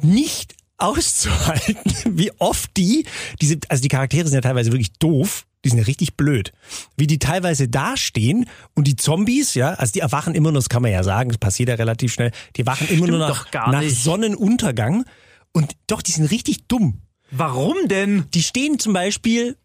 nicht 0.02 0.54
auszuhalten, 0.78 1.92
wie 2.16 2.32
oft 2.38 2.76
die, 2.76 3.04
diese, 3.40 3.58
also 3.68 3.82
die 3.82 3.88
Charaktere 3.88 4.26
sind 4.26 4.36
ja 4.36 4.40
teilweise 4.40 4.72
wirklich 4.72 4.92
doof, 4.98 5.44
die 5.64 5.70
sind 5.70 5.78
ja 5.78 5.84
richtig 5.84 6.16
blöd. 6.16 6.52
Wie 6.96 7.08
die 7.08 7.18
teilweise 7.18 7.68
dastehen 7.68 8.46
und 8.74 8.86
die 8.86 8.96
Zombies, 8.96 9.54
ja, 9.54 9.70
also 9.70 9.92
die 9.92 10.00
erwachen 10.00 10.34
immer 10.34 10.52
nur, 10.52 10.60
das 10.60 10.68
kann 10.68 10.82
man 10.82 10.92
ja 10.92 11.02
sagen, 11.02 11.30
das 11.30 11.38
passiert 11.38 11.68
ja 11.68 11.74
relativ 11.74 12.12
schnell, 12.12 12.30
die 12.56 12.64
wachen 12.64 12.86
immer 12.88 13.06
Stimmt 13.06 13.10
nur 13.10 13.18
nach, 13.18 13.52
nach 13.52 13.80
nicht. 13.80 14.02
Sonnenuntergang 14.02 15.04
und 15.52 15.72
doch, 15.88 16.02
die 16.02 16.12
sind 16.12 16.30
richtig 16.30 16.68
dumm. 16.68 17.02
Warum 17.30 17.76
denn? 17.88 18.24
Die 18.32 18.42
stehen 18.42 18.78
zum 18.78 18.92
Beispiel, 18.92 19.56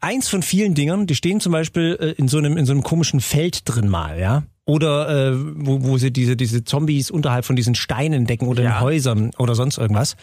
eins 0.00 0.28
von 0.28 0.42
vielen 0.42 0.74
Dingern, 0.74 1.06
die 1.06 1.14
stehen 1.14 1.40
zum 1.40 1.52
Beispiel 1.52 1.96
äh, 1.98 2.10
in 2.12 2.28
so 2.28 2.38
einem, 2.38 2.56
in 2.56 2.66
so 2.66 2.72
einem 2.72 2.82
komischen 2.82 3.20
Feld 3.20 3.62
drin 3.64 3.88
mal, 3.88 4.20
ja. 4.20 4.44
Oder 4.68 5.30
äh, 5.30 5.34
wo, 5.56 5.82
wo 5.82 5.96
sie 5.96 6.10
diese, 6.12 6.36
diese 6.36 6.62
Zombies 6.62 7.10
unterhalb 7.10 7.46
von 7.46 7.56
diesen 7.56 7.74
Steinen 7.74 8.26
decken 8.26 8.46
oder 8.48 8.62
Ja. 8.62 8.68
in 8.76 8.80
Häusern 8.80 9.30
oder 9.38 9.54
sonst 9.54 9.78
irgendwas. 9.78 10.14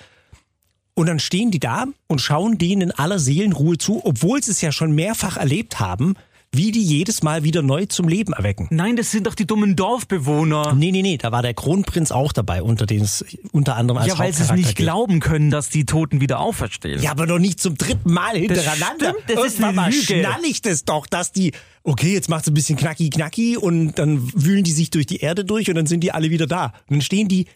Und 0.94 1.08
dann 1.08 1.18
stehen 1.18 1.50
die 1.50 1.60
da 1.60 1.86
und 2.06 2.22
schauen 2.22 2.60
denen 2.60 2.84
in 2.84 2.92
aller 2.92 3.18
Seelenruhe 3.18 3.80
zu, 3.80 4.06
obwohl 4.06 4.44
sie 4.44 4.52
es 4.52 4.62
ja 4.62 4.72
schon 4.72 4.94
mehrfach 4.94 5.38
erlebt 5.38 5.80
haben, 5.80 6.14
wie 6.56 6.72
die 6.72 6.82
jedes 6.84 7.24
Mal 7.24 7.44
wieder 7.44 7.62
neu 7.62 7.86
zum 7.86 8.08
Leben 8.08 8.34
erwecken. 8.34 8.68
Nein, 8.72 8.96
das 8.96 9.12
sind 9.12 9.28
doch 9.28 9.36
die 9.36 9.46
dummen 9.48 9.76
Dorfbewohner. 9.76 10.74
Nee, 10.74 10.92
nee, 10.92 11.02
nee, 11.02 11.18
da 11.18 11.32
war 11.32 11.42
der 11.42 11.54
Kronprinz 11.54 12.12
auch 12.12 12.32
dabei, 12.34 12.62
unter 12.62 12.86
den 12.86 13.02
es 13.02 13.24
unter 13.52 13.76
anderem 13.76 14.00
als 14.00 14.08
Ja, 14.08 14.18
weil 14.20 14.34
sie 14.34 14.44
es 14.44 14.52
nicht 14.52 14.70
geht. 14.70 14.76
glauben 14.78 15.20
können, 15.20 15.50
dass 15.52 15.70
die 15.70 15.86
Toten 15.86 16.22
wieder 16.22 16.40
auferstehen. 16.40 17.02
Ja, 17.02 17.12
aber 17.12 17.28
doch 17.28 17.40
nicht 17.40 17.60
zum 17.60 17.78
dritten 17.78 18.12
Mal 18.12 18.38
hintereinander. 18.38 19.14
stimmt, 19.20 19.40
das 19.40 19.46
ist 19.46 19.60
mal 19.60 19.92
schnall 19.92 20.42
ich 20.48 20.62
das 20.62 20.86
doch, 20.86 21.08
dass 21.08 21.32
die, 21.32 21.52
okay, 21.84 22.14
jetzt 22.14 22.30
macht's 22.30 22.48
ein 22.48 22.54
bisschen 22.54 22.78
knacki 22.78 23.10
knacki 23.10 23.58
und 23.58 23.94
dann 23.96 24.32
wühlen 24.36 24.64
die 24.64 24.72
sich 24.72 24.90
durch 24.90 25.06
die 25.06 25.18
Erde 25.18 25.46
durch 25.46 25.70
und 25.70 25.76
dann 25.76 25.86
sind 25.88 26.02
die 26.02 26.12
alle 26.12 26.30
wieder 26.30 26.48
da. 26.48 26.74
Und 26.88 26.98
dann 26.98 27.02
stehen 27.02 27.28
die 27.28 27.48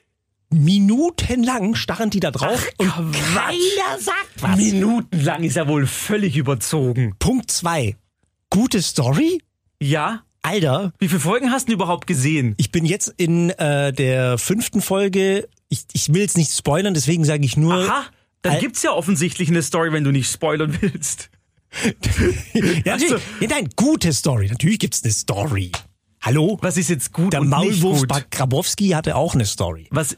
minutenlang, 0.51 1.75
starren 1.75 2.10
die 2.10 2.20
da 2.20 2.32
drauf 2.32 2.68
und 2.77 2.89
keiner 2.89 4.00
sagt 4.00 4.41
was. 4.41 4.58
Minutenlang 4.58 5.44
ist 5.44 5.56
ja 5.56 5.68
wohl 5.68 5.86
völlig 5.86 6.36
überzogen. 6.38 7.13
Punkt 7.20 7.51
zwei. 7.51 7.96
Gute 8.50 8.82
Story? 8.82 9.41
Ja? 9.82 10.24
Alter, 10.41 10.94
Wie 11.00 11.08
viele 11.10 11.20
Folgen 11.20 11.51
hast 11.51 11.68
du 11.68 11.74
überhaupt 11.74 12.08
gesehen? 12.08 12.56
ich 12.58 12.72
bin 12.72 12.86
jetzt 12.86 13.13
in 13.18 13.50
äh, 13.51 13.91
der 13.91 14.38
fünften 14.38 14.82
Folge. 14.82 15.48
Ich, 15.68 15.82
ich 15.91 16.13
will 16.13 16.22
jetzt 16.22 16.38
nicht 16.38 16.51
spoilern, 16.56 16.94
deswegen 16.94 17.25
sage 17.25 17.44
ich 17.46 17.58
nur. 17.58 17.74
Aha, 17.74 18.06
dann 18.41 18.53
Al- 18.53 18.60
gibt's 18.60 18.82
ja 18.82 18.91
offensichtlich 18.94 19.50
eine 19.50 19.62
Story, 19.62 19.91
wenn 19.91 20.03
du 20.03 20.12
nicht 20.12 20.32
spoilern 20.32 20.77
willst. 20.82 21.29
Ja, 22.53 22.98
natürlich. 22.98 23.22
Ja, 23.41 23.48
nein, 23.48 23.70
gute 23.75 24.12
Story. 24.12 24.48
Natürlich 24.48 24.79
gibt's 24.79 25.03
eine 25.03 25.13
Story. 25.13 25.72
Hallo? 26.22 26.58
Was 26.62 26.77
ist 26.77 26.89
jetzt 26.89 27.13
gut 27.13 27.34
Der 27.34 27.41
und 27.41 27.50
nicht 27.50 27.82
Maulwurf 27.84 28.08
gut? 28.08 28.32
Grabowski 28.32 28.89
hatte 28.89 29.15
auch 29.15 29.36
eine 29.36 29.46
Story. 29.46 29.86
Was? 29.91 30.15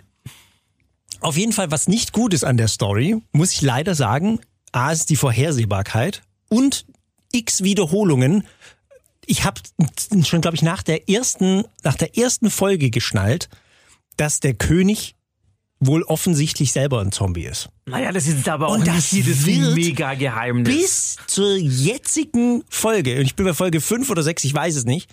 Auf 1.20 1.36
jeden 1.38 1.52
Fall, 1.52 1.70
was 1.70 1.90
nicht 1.90 2.14
gut 2.14 2.34
ist 2.34 2.46
an 2.46 2.56
der 2.56 2.70
Story, 2.70 3.18
muss 3.34 3.52
ich 3.52 3.62
leider 3.62 3.96
sagen, 3.96 4.40
A 4.72 4.92
ist 4.94 5.10
die 5.10 5.18
Vorhersehbarkeit 5.18 6.22
und 6.48 6.86
x 7.32 7.64
Wiederholungen. 7.64 8.46
Ich 9.26 9.46
habe 9.46 9.62
schon, 10.24 10.42
glaube 10.42 10.56
ich, 10.56 10.62
nach 10.62 10.84
der 10.84 11.10
ersten, 11.10 11.64
nach 11.84 11.96
der 11.96 12.18
ersten 12.18 12.50
Folge 12.50 12.90
geschnallt, 12.90 13.50
dass 14.18 14.40
der 14.40 14.54
König 14.54 15.16
wohl 15.80 16.04
offensichtlich 16.04 16.72
selber 16.72 17.02
ein 17.02 17.12
Zombie 17.12 17.46
ist. 17.46 17.70
Naja, 17.86 18.12
das 18.12 18.28
ist 18.28 18.48
aber 18.48 18.68
auch 18.68 18.74
Und 18.74 18.82
nicht 18.82 18.96
das 18.96 19.12
jedes 19.12 19.46
wird 19.46 19.74
mega 19.74 20.14
Geheimnis. 20.14 20.76
Bis 20.76 21.18
zur 21.28 21.58
jetzigen 21.58 22.64
Folge, 22.70 23.18
und 23.18 23.24
ich 23.24 23.36
bin 23.36 23.46
bei 23.46 23.54
Folge 23.54 23.82
5 23.82 24.10
oder 24.10 24.22
6, 24.22 24.44
ich 24.44 24.54
weiß 24.54 24.76
es 24.76 24.86
nicht, 24.86 25.10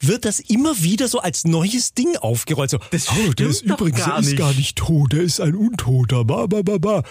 wird 0.00 0.24
das 0.24 0.40
immer 0.40 0.82
wieder 0.82 1.08
so 1.08 1.20
als 1.20 1.44
neues 1.44 1.94
Ding 1.94 2.16
aufgerollt. 2.16 2.70
So, 2.70 2.78
Das 2.90 3.08
oh, 3.10 3.32
der 3.32 3.48
ist 3.48 3.62
übrigens, 3.62 3.98
gar 4.00 4.08
der 4.10 4.18
ist 4.20 4.26
nicht. 4.26 4.38
gar 4.38 4.52
nicht 4.52 4.76
tot, 4.76 5.12
der 5.12 5.22
ist 5.22 5.40
ein 5.40 5.54
Untoter. 5.54 6.24
Ba, 6.24 6.46
ba, 6.46 6.62
ba, 6.62 6.78
ba. 6.78 7.02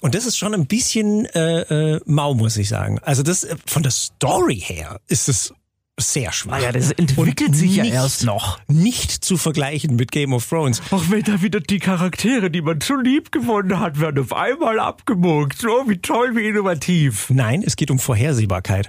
Und 0.00 0.14
das 0.14 0.26
ist 0.26 0.36
schon 0.36 0.52
ein 0.54 0.66
bisschen 0.66 1.26
äh, 1.26 1.94
äh, 1.94 2.00
mau, 2.06 2.34
muss 2.34 2.56
ich 2.56 2.68
sagen. 2.68 2.98
Also 3.02 3.22
das 3.22 3.44
äh, 3.44 3.56
von 3.66 3.82
der 3.82 3.92
Story 3.92 4.58
her 4.60 5.00
ist 5.06 5.28
es 5.28 5.54
sehr 6.00 6.32
schwach. 6.32 6.52
Naja, 6.58 6.72
das 6.72 6.90
entwickelt 6.90 7.50
Und 7.50 7.54
sich 7.54 7.76
ja 7.76 7.84
nicht- 7.84 7.92
erst 7.92 8.24
noch. 8.24 8.58
Nicht 8.66 9.24
zu 9.24 9.36
vergleichen 9.36 9.94
mit 9.94 10.10
Game 10.10 10.32
of 10.32 10.48
Thrones. 10.48 10.80
Auch 10.90 11.04
wenn 11.10 11.22
da 11.22 11.42
wieder 11.42 11.60
die 11.60 11.78
Charaktere, 11.78 12.50
die 12.50 12.62
man 12.62 12.80
so 12.80 12.96
lieb 12.96 13.30
gewonnen 13.30 13.78
hat, 13.78 14.00
werden 14.00 14.18
auf 14.24 14.32
einmal 14.32 14.80
abgemuckt. 14.80 15.58
So, 15.60 15.68
wie 15.86 15.98
toll, 15.98 16.34
wie 16.34 16.48
innovativ. 16.48 17.28
Nein, 17.30 17.62
es 17.64 17.76
geht 17.76 17.90
um 17.90 17.98
Vorhersehbarkeit. 18.00 18.88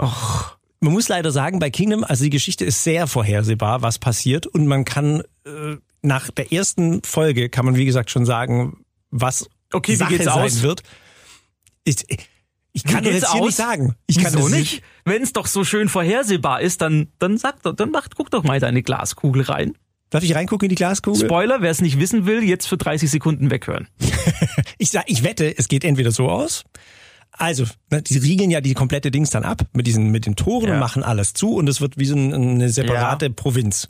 Man 0.83 0.91
muss 0.91 1.07
leider 1.07 1.31
sagen, 1.31 1.59
bei 1.59 1.69
Kingdom, 1.69 2.03
also 2.03 2.25
die 2.25 2.29
Geschichte 2.29 2.65
ist 2.65 2.83
sehr 2.83 3.07
vorhersehbar, 3.07 3.81
was 3.81 3.99
passiert. 3.99 4.45
Und 4.47 4.67
man 4.67 4.83
kann 4.83 5.21
äh, 5.45 5.77
nach 6.01 6.29
der 6.29 6.51
ersten 6.51 7.01
Folge, 7.03 7.47
kann 7.47 7.63
man 7.65 7.77
wie 7.77 7.85
gesagt 7.85 8.11
schon 8.11 8.25
sagen, 8.25 8.83
was 9.09 9.49
Okay, 9.71 9.93
wie 9.93 9.95
Sache 9.95 10.09
geht's 10.11 10.25
sein 10.25 10.43
aus? 10.43 10.61
wird. 10.61 10.83
Ich, 11.85 12.05
ich 12.73 12.83
kann 12.83 13.05
Wie 13.05 13.09
jetzt 13.09 13.29
aus? 13.29 13.39
nicht 13.39 13.55
sagen. 13.55 13.95
Ich 14.07 14.19
kann 14.19 14.33
Wieso 14.33 14.49
nicht? 14.49 14.83
Wenn 15.05 15.21
es 15.23 15.31
doch 15.31 15.47
so 15.47 15.63
schön 15.63 15.87
vorhersehbar 15.87 16.59
ist, 16.59 16.81
dann, 16.81 17.07
dann 17.17 17.37
sag 17.37 17.63
doch, 17.63 17.73
dann 17.73 17.89
mach, 17.91 18.07
guck 18.13 18.29
doch 18.29 18.43
mal 18.43 18.59
deine 18.59 18.83
Glaskugel 18.83 19.43
rein. 19.43 19.77
Darf 20.09 20.23
ich 20.23 20.35
reingucken 20.35 20.65
in 20.65 20.69
die 20.69 20.75
Glaskugel? 20.75 21.25
Spoiler, 21.25 21.61
wer 21.61 21.71
es 21.71 21.81
nicht 21.81 21.97
wissen 21.99 22.25
will, 22.25 22.43
jetzt 22.43 22.67
für 22.67 22.77
30 22.77 23.09
Sekunden 23.09 23.49
weghören. 23.51 23.87
Ich 24.77 24.89
sag, 24.91 25.05
ich 25.07 25.23
wette, 25.23 25.57
es 25.57 25.69
geht 25.69 25.85
entweder 25.85 26.11
so 26.11 26.29
aus. 26.29 26.65
Also, 27.35 27.65
ne, 27.91 28.01
die 28.03 28.17
riegeln 28.19 28.51
ja 28.51 28.61
die 28.61 28.73
komplette 28.75 29.09
Dings 29.09 29.31
dann 29.31 29.43
ab 29.43 29.63
mit 29.73 29.87
diesen, 29.87 30.11
mit 30.11 30.25
den 30.27 30.35
Toren 30.35 30.67
Ja. 30.67 30.73
und 30.75 30.79
machen 30.79 31.03
alles 31.03 31.33
zu 31.33 31.55
und 31.55 31.67
es 31.67 31.81
wird 31.81 31.97
wie 31.97 32.05
so 32.05 32.15
ein- 32.15 32.33
eine 32.33 32.69
separate 32.69 33.29
Provinz. 33.31 33.87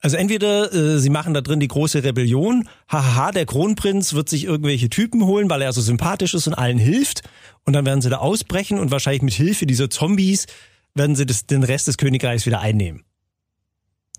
Also 0.00 0.16
entweder 0.16 0.72
äh, 0.72 0.98
sie 0.98 1.10
machen 1.10 1.34
da 1.34 1.40
drin 1.40 1.60
die 1.60 1.68
große 1.68 2.04
Rebellion, 2.04 2.68
hahaha, 2.88 3.32
der 3.32 3.44
Kronprinz 3.46 4.14
wird 4.14 4.28
sich 4.28 4.44
irgendwelche 4.44 4.88
Typen 4.88 5.24
holen, 5.24 5.48
weil 5.50 5.62
er 5.62 5.72
so 5.72 5.80
sympathisch 5.80 6.34
ist 6.34 6.46
und 6.46 6.54
allen 6.54 6.78
hilft 6.78 7.22
und 7.64 7.72
dann 7.74 7.84
werden 7.86 8.00
sie 8.00 8.10
da 8.10 8.18
ausbrechen 8.18 8.78
und 8.78 8.90
wahrscheinlich 8.90 9.22
mit 9.22 9.34
Hilfe 9.34 9.66
dieser 9.66 9.90
Zombies 9.90 10.46
werden 10.94 11.16
sie 11.16 11.26
das, 11.26 11.46
den 11.46 11.62
Rest 11.64 11.88
des 11.88 11.98
Königreichs 11.98 12.46
wieder 12.46 12.60
einnehmen. 12.60 13.04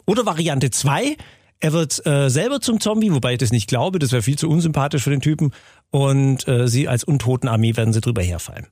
Oder 0.06 0.26
Variante 0.26 0.70
zwei: 0.72 1.16
er 1.60 1.74
wird 1.74 2.06
äh, 2.06 2.30
selber 2.30 2.60
zum 2.62 2.80
Zombie, 2.80 3.12
wobei 3.12 3.34
ich 3.34 3.40
das 3.40 3.52
nicht 3.52 3.68
glaube, 3.68 4.00
das 4.00 4.12
wäre 4.12 4.22
viel 4.22 4.38
zu 4.38 4.50
unsympathisch 4.50 5.04
für 5.04 5.10
den 5.10 5.22
Typen. 5.22 5.52
Und 5.91 6.48
äh, 6.48 6.67
sie 6.67 6.88
als 6.88 7.03
Untotenarmee 7.03 7.75
werden 7.75 7.94
sie 7.94 8.01
drüber 8.01 8.22
herfallen. 8.22 8.67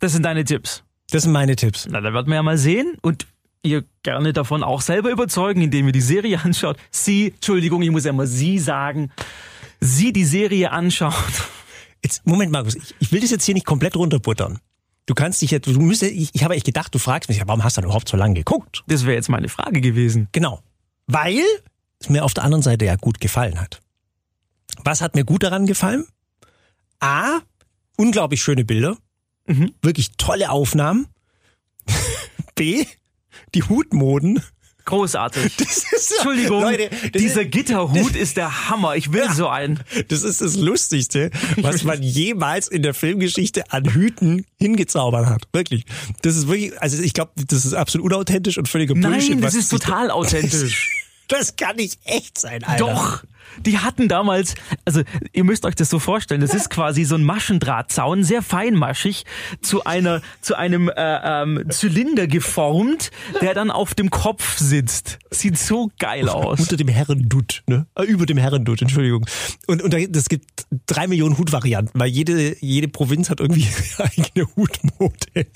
Das 0.00 0.12
sind 0.12 0.24
deine 0.24 0.44
Tipps. 0.44 0.82
Das 1.10 1.24
sind 1.24 1.32
meine 1.32 1.56
Tipps. 1.56 1.86
Na, 1.90 2.00
da 2.00 2.12
werden 2.14 2.28
wir 2.28 2.36
ja 2.36 2.42
mal 2.42 2.58
sehen 2.58 2.96
und 3.02 3.26
ihr 3.62 3.84
gerne 4.02 4.32
davon 4.32 4.62
auch 4.62 4.80
selber 4.80 5.10
überzeugen, 5.10 5.60
indem 5.60 5.86
ihr 5.86 5.92
die 5.92 6.00
Serie 6.00 6.40
anschaut. 6.44 6.78
Sie, 6.90 7.32
Entschuldigung, 7.34 7.82
ich 7.82 7.90
muss 7.90 8.04
ja 8.04 8.10
immer 8.10 8.26
Sie 8.26 8.58
sagen, 8.58 9.10
Sie 9.80 10.12
die 10.12 10.24
Serie 10.24 10.72
anschaut. 10.72 11.14
Jetzt, 12.02 12.26
Moment, 12.26 12.52
Markus, 12.52 12.76
ich, 12.76 12.94
ich 12.98 13.12
will 13.12 13.20
das 13.20 13.30
jetzt 13.30 13.44
hier 13.44 13.54
nicht 13.54 13.66
komplett 13.66 13.96
runterbuttern. 13.96 14.58
Du 15.06 15.14
kannst 15.14 15.42
dich 15.42 15.50
jetzt, 15.50 15.66
du 15.66 15.80
müsstest, 15.80 16.12
ich, 16.12 16.30
ich 16.32 16.44
habe 16.44 16.54
echt 16.54 16.64
gedacht, 16.64 16.94
du 16.94 16.98
fragst 16.98 17.28
mich, 17.28 17.38
ja, 17.38 17.44
warum 17.46 17.64
hast 17.64 17.76
du 17.76 17.80
denn 17.80 17.88
überhaupt 17.88 18.08
so 18.08 18.16
lange 18.16 18.34
geguckt? 18.34 18.84
Das 18.86 19.04
wäre 19.04 19.16
jetzt 19.16 19.28
meine 19.28 19.48
Frage 19.48 19.80
gewesen. 19.80 20.28
Genau. 20.32 20.62
Weil 21.06 21.42
es 21.98 22.08
mir 22.08 22.24
auf 22.24 22.32
der 22.32 22.44
anderen 22.44 22.62
Seite 22.62 22.84
ja 22.84 22.96
gut 22.96 23.20
gefallen 23.20 23.60
hat. 23.60 23.80
Was 24.84 25.00
hat 25.00 25.14
mir 25.14 25.24
gut 25.24 25.42
daran 25.42 25.66
gefallen? 25.66 26.06
A, 27.00 27.40
unglaublich 27.96 28.42
schöne 28.42 28.64
Bilder. 28.64 28.96
Mhm. 29.46 29.72
Wirklich 29.82 30.12
tolle 30.16 30.50
Aufnahmen. 30.50 31.06
B, 32.54 32.84
die 33.54 33.62
Hutmoden. 33.62 34.42
Großartig. 34.86 35.52
Das 35.58 35.84
ist, 35.92 36.12
Entschuldigung, 36.12 36.62
Leute, 36.62 36.88
das 37.12 37.22
dieser 37.22 37.42
ist, 37.42 37.50
Gitterhut 37.52 38.16
ist 38.16 38.36
der 38.36 38.68
Hammer. 38.70 38.96
Ich 38.96 39.12
will 39.12 39.22
Ja. 39.24 39.34
so 39.34 39.48
einen. 39.48 39.80
das 40.08 40.22
ist 40.22 40.40
das 40.40 40.56
Lustigste, 40.56 41.30
was 41.58 41.84
man 41.84 42.02
jemals 42.02 42.66
in 42.66 42.82
der 42.82 42.94
Filmgeschichte 42.94 43.70
an 43.72 43.84
Hüten 43.92 44.46
hingezaubert 44.58 45.26
hat. 45.26 45.42
Wirklich. 45.52 45.84
Das 46.22 46.36
ist 46.36 46.48
wirklich, 46.48 46.80
also 46.80 47.00
ich 47.02 47.12
glaube, 47.12 47.32
das 47.46 47.64
ist 47.66 47.74
absolut 47.74 48.06
unauthentisch 48.12 48.56
und 48.58 48.68
völliger 48.68 48.94
Bullshit. 48.94 49.30
Nein, 49.30 49.40
das 49.42 49.54
ist 49.54 49.68
total 49.68 50.10
authentisch. 50.10 50.96
Das 51.30 51.56
kann 51.56 51.76
nicht 51.76 52.00
echt 52.04 52.38
sein, 52.38 52.64
Alter. 52.64 52.84
Doch. 52.84 53.24
Die 53.64 53.78
hatten 53.78 54.08
damals, 54.08 54.54
also 54.84 55.02
ihr 55.32 55.44
müsst 55.44 55.64
euch 55.64 55.74
das 55.74 55.90
so 55.90 55.98
vorstellen, 55.98 56.40
das 56.40 56.54
ist 56.54 56.70
quasi 56.70 57.04
so 57.04 57.14
ein 57.14 57.24
Maschendrahtzaun, 57.24 58.22
sehr 58.24 58.42
feinmaschig, 58.42 59.24
zu 59.60 59.84
einer, 59.84 60.22
zu 60.40 60.56
einem 60.56 60.88
äh, 60.88 60.92
ähm, 60.96 61.64
Zylinder 61.68 62.26
geformt, 62.26 63.10
der 63.40 63.54
dann 63.54 63.70
auf 63.70 63.94
dem 63.94 64.10
Kopf 64.10 64.58
sitzt. 64.58 65.18
Sieht 65.30 65.58
so 65.58 65.90
geil 65.98 66.28
aus. 66.28 66.60
Unter 66.60 66.76
dem 66.76 66.88
Herrendutt, 66.88 67.62
ne? 67.66 67.86
Äh, 67.96 68.04
über 68.04 68.26
dem 68.26 68.38
Herrendutt, 68.38 68.82
Entschuldigung. 68.82 69.26
Und, 69.66 69.82
und 69.82 69.92
da, 69.92 69.98
das 70.08 70.28
gibt 70.28 70.66
drei 70.86 71.06
Millionen 71.06 71.38
Hutvarianten, 71.38 72.00
weil 72.00 72.08
jede, 72.08 72.56
jede 72.60 72.88
Provinz 72.88 73.30
hat 73.30 73.40
irgendwie 73.40 73.66
ihre 73.68 74.04
eigene 74.10 74.48
Hutmode. 74.56 75.46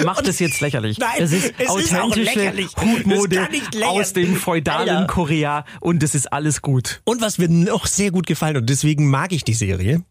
Er 0.00 0.04
macht 0.04 0.26
es 0.28 0.38
jetzt 0.38 0.60
lächerlich. 0.60 0.98
Nein, 0.98 1.22
es 1.22 1.32
ist 1.32 1.54
es 1.58 1.68
authentische. 1.68 2.52
Hutmode 2.76 3.48
aus 3.84 4.12
dem 4.12 4.36
feudalen 4.36 4.88
Alter. 4.88 5.06
Korea 5.06 5.64
und 5.80 6.02
es 6.02 6.14
ist 6.14 6.32
alles 6.32 6.62
gut. 6.62 7.00
Und 7.04 7.20
was 7.20 7.38
mir 7.38 7.48
noch 7.48 7.86
sehr 7.86 8.10
gut 8.10 8.26
gefallen 8.26 8.56
und 8.56 8.70
deswegen 8.70 9.08
mag 9.08 9.32
ich 9.32 9.44
die 9.44 9.54
Serie. 9.54 10.02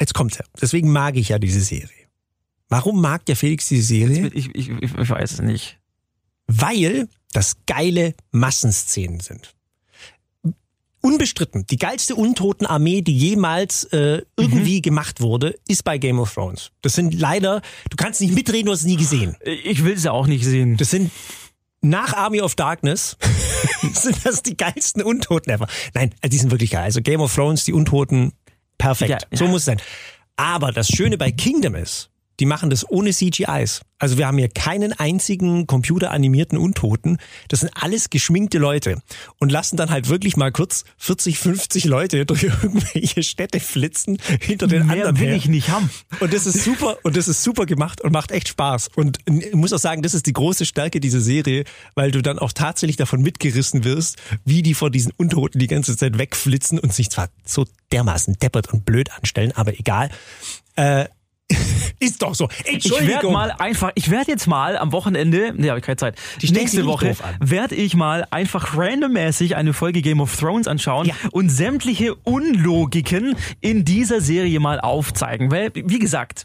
Jetzt 0.00 0.14
kommt's 0.14 0.38
ja. 0.38 0.44
Deswegen 0.60 0.90
mag 0.90 1.16
ich 1.16 1.28
ja 1.30 1.38
diese 1.38 1.60
Serie. 1.60 1.88
Warum 2.68 3.00
mag 3.00 3.24
der 3.26 3.36
Felix 3.36 3.68
diese 3.68 3.82
Serie? 3.82 4.30
Ich, 4.34 4.54
ich, 4.54 4.70
ich 4.70 5.10
weiß 5.10 5.32
es 5.32 5.42
nicht. 5.42 5.78
Weil 6.46 7.08
das 7.32 7.56
geile 7.66 8.14
Massenszenen 8.30 9.20
sind. 9.20 9.53
Unbestritten, 11.04 11.66
die 11.66 11.76
geilste 11.76 12.14
Untotenarmee, 12.14 13.02
die 13.02 13.14
jemals 13.14 13.84
äh, 13.92 14.22
irgendwie 14.38 14.80
gemacht 14.80 15.20
wurde, 15.20 15.54
ist 15.68 15.84
bei 15.84 15.98
Game 15.98 16.18
of 16.18 16.32
Thrones. 16.32 16.70
Das 16.80 16.94
sind 16.94 17.12
leider, 17.12 17.60
du 17.90 17.96
kannst 17.96 18.22
nicht 18.22 18.34
mitreden, 18.34 18.66
du 18.66 18.72
hast 18.72 18.80
es 18.80 18.86
nie 18.86 18.96
gesehen. 18.96 19.36
Ich 19.42 19.84
will 19.84 19.98
sie 19.98 20.10
auch 20.10 20.26
nicht 20.26 20.46
sehen. 20.46 20.78
Das 20.78 20.88
sind 20.88 21.10
nach 21.82 22.14
Army 22.14 22.40
of 22.40 22.54
Darkness 22.54 23.18
sind 23.92 24.24
das 24.24 24.42
die 24.42 24.56
geilsten 24.56 25.02
Untoten 25.02 25.52
ever. 25.52 25.66
Nein, 25.92 26.14
also 26.22 26.30
die 26.30 26.38
sind 26.38 26.50
wirklich 26.50 26.70
geil. 26.70 26.84
Also 26.84 27.02
Game 27.02 27.20
of 27.20 27.34
Thrones, 27.34 27.64
die 27.64 27.74
Untoten, 27.74 28.32
perfekt. 28.78 29.10
Ja, 29.10 29.18
ja. 29.30 29.36
So 29.36 29.46
muss 29.46 29.60
es 29.60 29.66
sein. 29.66 29.82
Aber 30.36 30.72
das 30.72 30.88
Schöne 30.88 31.18
bei 31.18 31.30
Kingdom 31.30 31.74
ist, 31.74 32.08
die 32.40 32.46
machen 32.46 32.70
das 32.70 32.88
ohne 32.88 33.12
CGIs. 33.12 33.82
Also 33.98 34.18
wir 34.18 34.26
haben 34.26 34.36
hier 34.36 34.48
keinen 34.48 34.92
einzigen 34.92 35.66
computeranimierten 35.66 36.58
Untoten. 36.58 37.18
Das 37.48 37.60
sind 37.60 37.70
alles 37.74 38.10
geschminkte 38.10 38.58
Leute 38.58 39.00
und 39.38 39.50
lassen 39.50 39.76
dann 39.76 39.88
halt 39.90 40.08
wirklich 40.08 40.36
mal 40.36 40.52
kurz 40.52 40.84
40, 40.98 41.38
50 41.38 41.84
Leute 41.84 42.26
durch 42.26 42.42
irgendwelche 42.62 43.22
Städte 43.22 43.60
flitzen 43.60 44.18
hinter 44.40 44.66
den 44.66 44.86
Mehr 44.86 44.96
anderen 44.96 45.20
will 45.20 45.28
her. 45.28 45.36
ich 45.36 45.46
nicht 45.46 45.70
haben. 45.70 45.88
Und 46.20 46.34
das 46.34 46.44
ist 46.44 46.64
super 46.64 46.98
und 47.02 47.16
das 47.16 47.28
ist 47.28 47.42
super 47.42 47.66
gemacht 47.66 48.00
und 48.02 48.12
macht 48.12 48.30
echt 48.30 48.48
Spaß. 48.48 48.90
Und 48.96 49.18
ich 49.26 49.54
muss 49.54 49.72
auch 49.72 49.78
sagen, 49.78 50.02
das 50.02 50.12
ist 50.12 50.26
die 50.26 50.32
große 50.32 50.66
Stärke 50.66 51.00
dieser 51.00 51.20
Serie, 51.20 51.64
weil 51.94 52.10
du 52.10 52.20
dann 52.20 52.38
auch 52.38 52.52
tatsächlich 52.52 52.96
davon 52.96 53.22
mitgerissen 53.22 53.84
wirst, 53.84 54.18
wie 54.44 54.62
die 54.62 54.74
vor 54.74 54.90
diesen 54.90 55.12
Untoten 55.16 55.58
die 55.58 55.66
ganze 55.66 55.96
Zeit 55.96 56.18
wegflitzen 56.18 56.78
und 56.78 56.92
sich 56.92 57.10
zwar 57.10 57.28
so 57.46 57.64
dermaßen 57.92 58.34
deppert 58.34 58.72
und 58.72 58.84
blöd 58.84 59.12
anstellen, 59.12 59.52
aber 59.52 59.78
egal. 59.78 60.10
Äh, 60.76 61.06
ist 62.00 62.22
doch 62.22 62.34
so. 62.34 62.48
Ich 62.64 62.74
Entschuldigung. 62.74 63.08
werde 63.08 63.28
mal 63.30 63.50
einfach, 63.52 63.90
ich 63.94 64.10
werde 64.10 64.30
jetzt 64.30 64.46
mal 64.46 64.76
am 64.76 64.92
Wochenende, 64.92 65.52
nee, 65.56 65.68
habe 65.68 65.78
ich 65.80 65.84
keine 65.84 65.96
Zeit, 65.96 66.16
Die 66.42 66.52
nächste 66.52 66.84
Woche 66.86 67.16
werde 67.40 67.74
ich 67.74 67.94
mal 67.94 68.26
einfach 68.30 68.76
randommäßig 68.76 69.56
eine 69.56 69.72
Folge 69.72 70.02
Game 70.02 70.20
of 70.20 70.34
Thrones 70.36 70.66
anschauen 70.68 71.06
Ja. 71.06 71.14
und 71.32 71.48
sämtliche 71.50 72.14
Unlogiken 72.14 73.36
in 73.60 73.84
dieser 73.84 74.20
Serie 74.20 74.60
mal 74.60 74.80
aufzeigen. 74.80 75.50
Weil, 75.50 75.70
wie 75.74 75.98
gesagt, 75.98 76.44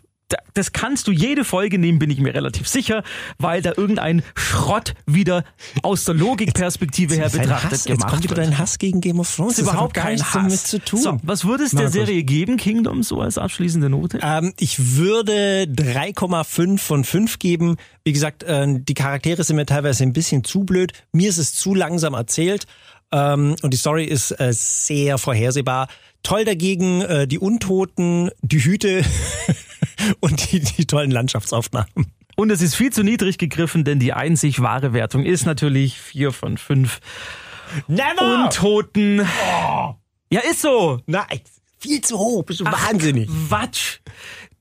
das 0.53 0.73
kannst 0.73 1.07
du 1.07 1.11
jede 1.11 1.43
Folge 1.43 1.79
nehmen, 1.79 1.99
bin 1.99 2.09
ich 2.09 2.19
mir 2.19 2.33
relativ 2.33 2.67
sicher, 2.67 3.03
weil 3.37 3.61
da 3.61 3.73
irgendein 3.75 4.23
Schrott 4.35 4.93
wieder 5.05 5.43
aus 5.83 6.05
der 6.05 6.15
Logikperspektive 6.15 7.15
her 7.15 7.25
Jetzt 7.25 7.37
betrachtet 7.37 7.71
Hass, 7.71 7.85
jetzt 7.85 7.97
gemacht 7.99 8.09
kommt 8.11 8.23
wieder 8.23 8.37
wird. 8.37 8.47
dein 8.47 8.57
Hass 8.57 8.77
gegen 8.77 9.01
Game 9.01 9.19
of 9.19 9.33
Thrones. 9.33 9.55
Das 9.55 9.65
ist 9.65 9.71
überhaupt 9.71 9.93
kein 9.93 10.15
nichts 10.15 10.31
damit 10.33 10.51
Hass. 10.51 10.63
zu 10.65 10.79
tun. 10.79 11.01
So, 11.01 11.17
was 11.23 11.45
würde 11.45 11.63
es 11.63 11.71
der. 11.71 11.89
Serie 11.89 12.23
geben, 12.23 12.57
Kingdom, 12.57 13.03
so 13.03 13.21
als 13.21 13.37
abschließende 13.37 13.89
Note? 13.89 14.19
Ähm, 14.21 14.53
ich 14.59 14.95
würde 14.97 15.63
3,5 15.63 16.77
von 16.77 17.03
5 17.03 17.39
geben. 17.39 17.77
Wie 18.03 18.13
gesagt, 18.13 18.43
äh, 18.43 18.67
die 18.67 18.93
Charaktere 18.93 19.43
sind 19.43 19.55
mir 19.55 19.65
teilweise 19.65 20.03
ein 20.03 20.13
bisschen 20.13 20.43
zu 20.43 20.63
blöd. 20.63 20.93
Mir 21.11 21.29
ist 21.29 21.37
es 21.37 21.53
zu 21.53 21.73
langsam 21.73 22.13
erzählt. 22.13 22.65
Ähm, 23.11 23.55
und 23.63 23.73
die 23.73 23.77
Story 23.77 24.05
ist 24.05 24.31
äh, 24.39 24.53
sehr 24.53 25.17
vorhersehbar. 25.17 25.87
Toll 26.23 26.45
dagegen 26.45 27.01
äh, 27.01 27.27
die 27.27 27.39
Untoten, 27.39 28.29
die 28.41 28.63
Hüte 28.63 29.03
und 30.19 30.51
die, 30.51 30.59
die 30.59 30.85
tollen 30.85 31.11
Landschaftsaufnahmen. 31.11 32.11
Und 32.35 32.51
es 32.51 32.61
ist 32.61 32.75
viel 32.75 32.91
zu 32.91 33.03
niedrig 33.03 33.37
gegriffen, 33.37 33.83
denn 33.83 33.99
die 33.99 34.13
einzig 34.13 34.61
wahre 34.61 34.93
Wertung 34.93 35.25
ist 35.25 35.45
natürlich 35.45 35.99
4 35.99 36.31
von 36.31 36.57
5 36.57 36.99
Never! 37.87 38.45
Untoten. 38.45 39.27
Ja, 40.31 40.41
ist 40.49 40.61
so. 40.61 41.01
Nein, 41.05 41.41
viel 41.79 42.01
zu 42.01 42.17
hoch. 42.17 42.43
Bist 42.43 42.59
du 42.59 42.65
wahnsinnig. 42.65 43.29
Quatsch. 43.47 43.99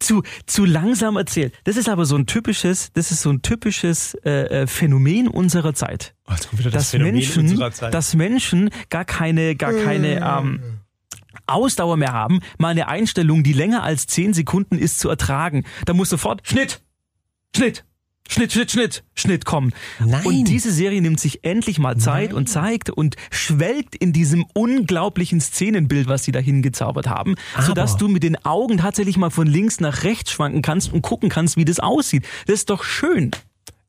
Zu, 0.01 0.23
zu 0.47 0.65
langsam 0.65 1.17
erzählt. 1.17 1.53
Das 1.65 1.77
ist 1.77 1.89
aber 1.89 2.05
so 2.05 2.17
ein 2.17 2.27
typisches, 2.27 2.93
das 2.93 3.11
ist 3.11 3.23
so 3.23 3.31
ein 3.31 3.43
typisches 3.43 4.15
äh, 4.25 4.63
äh, 4.63 4.67
Phänomen 4.69 5.27
unserer 5.27 5.75
Zeit. 5.75 6.15
Oh, 6.29 6.35
wieder 6.53 6.71
dass 6.71 6.91
Phänomen 6.91 7.15
Menschen, 7.15 7.49
unserer 7.49 7.73
Zeit. 7.73 7.93
dass 7.93 8.15
Menschen 8.15 8.71
gar 8.91 9.05
keine, 9.05 9.57
gar 9.57 9.73
keine 9.73 10.21
ähm, 10.21 10.78
Ausdauer 11.49 11.97
mehr 11.97 12.13
haben, 12.13 12.41
mal 12.59 12.69
eine 12.69 12.89
Einstellung, 12.89 13.43
die 13.43 13.53
länger 13.53 13.83
als 13.83 14.07
10 14.07 14.35
Sekunden 14.35 14.79
ist, 14.79 14.99
zu 15.01 15.09
ertragen. 15.09 15.65
Da 15.87 15.95
muss 15.95 16.11
sofort 16.11 16.47
Schnitt, 16.47 16.81
Schnitt, 17.57 17.85
Schnitt, 18.31 18.53
Schnitt, 18.53 18.71
Schnitt, 18.71 19.05
Schnitt 19.15 19.45
kommen. 19.47 19.73
Nein. 19.99 20.27
Und 20.27 20.45
diese 20.45 20.71
Serie 20.71 21.01
nimmt 21.01 21.19
sich 21.19 21.45
endlich 21.45 21.79
mal 21.79 21.97
Zeit 21.97 22.35
und 22.35 22.47
zeigt 22.47 22.91
und 22.91 23.17
schwelgt 23.31 23.95
in 23.95 24.13
diesem 24.13 24.45
unglaublichen 24.55 25.41
Szenenbild, 25.41 26.09
was 26.09 26.25
sie 26.25 26.33
da 26.33 26.39
hingezaubert 26.39 27.07
haben, 27.09 27.37
sodass 27.59 27.93
Aber- 27.93 28.01
du 28.01 28.09
mit 28.09 28.23
den 28.23 28.37
Augen 28.45 28.77
tatsächlich 28.79 29.17
mal 29.17 29.31
von 29.31 29.47
links 29.47 29.81
nach 29.81 30.03
rechts 30.05 30.33
schwanken 30.33 30.61
kannst 30.61 30.93
und 30.93 31.01
gucken 31.01 31.31
kannst, 31.31 31.57
wie 31.57 31.65
das 31.65 31.81
aussieht. 31.81 32.27
Das 32.47 32.57
ist 32.57 32.71
doch 32.71 32.85
schön. 32.85 33.31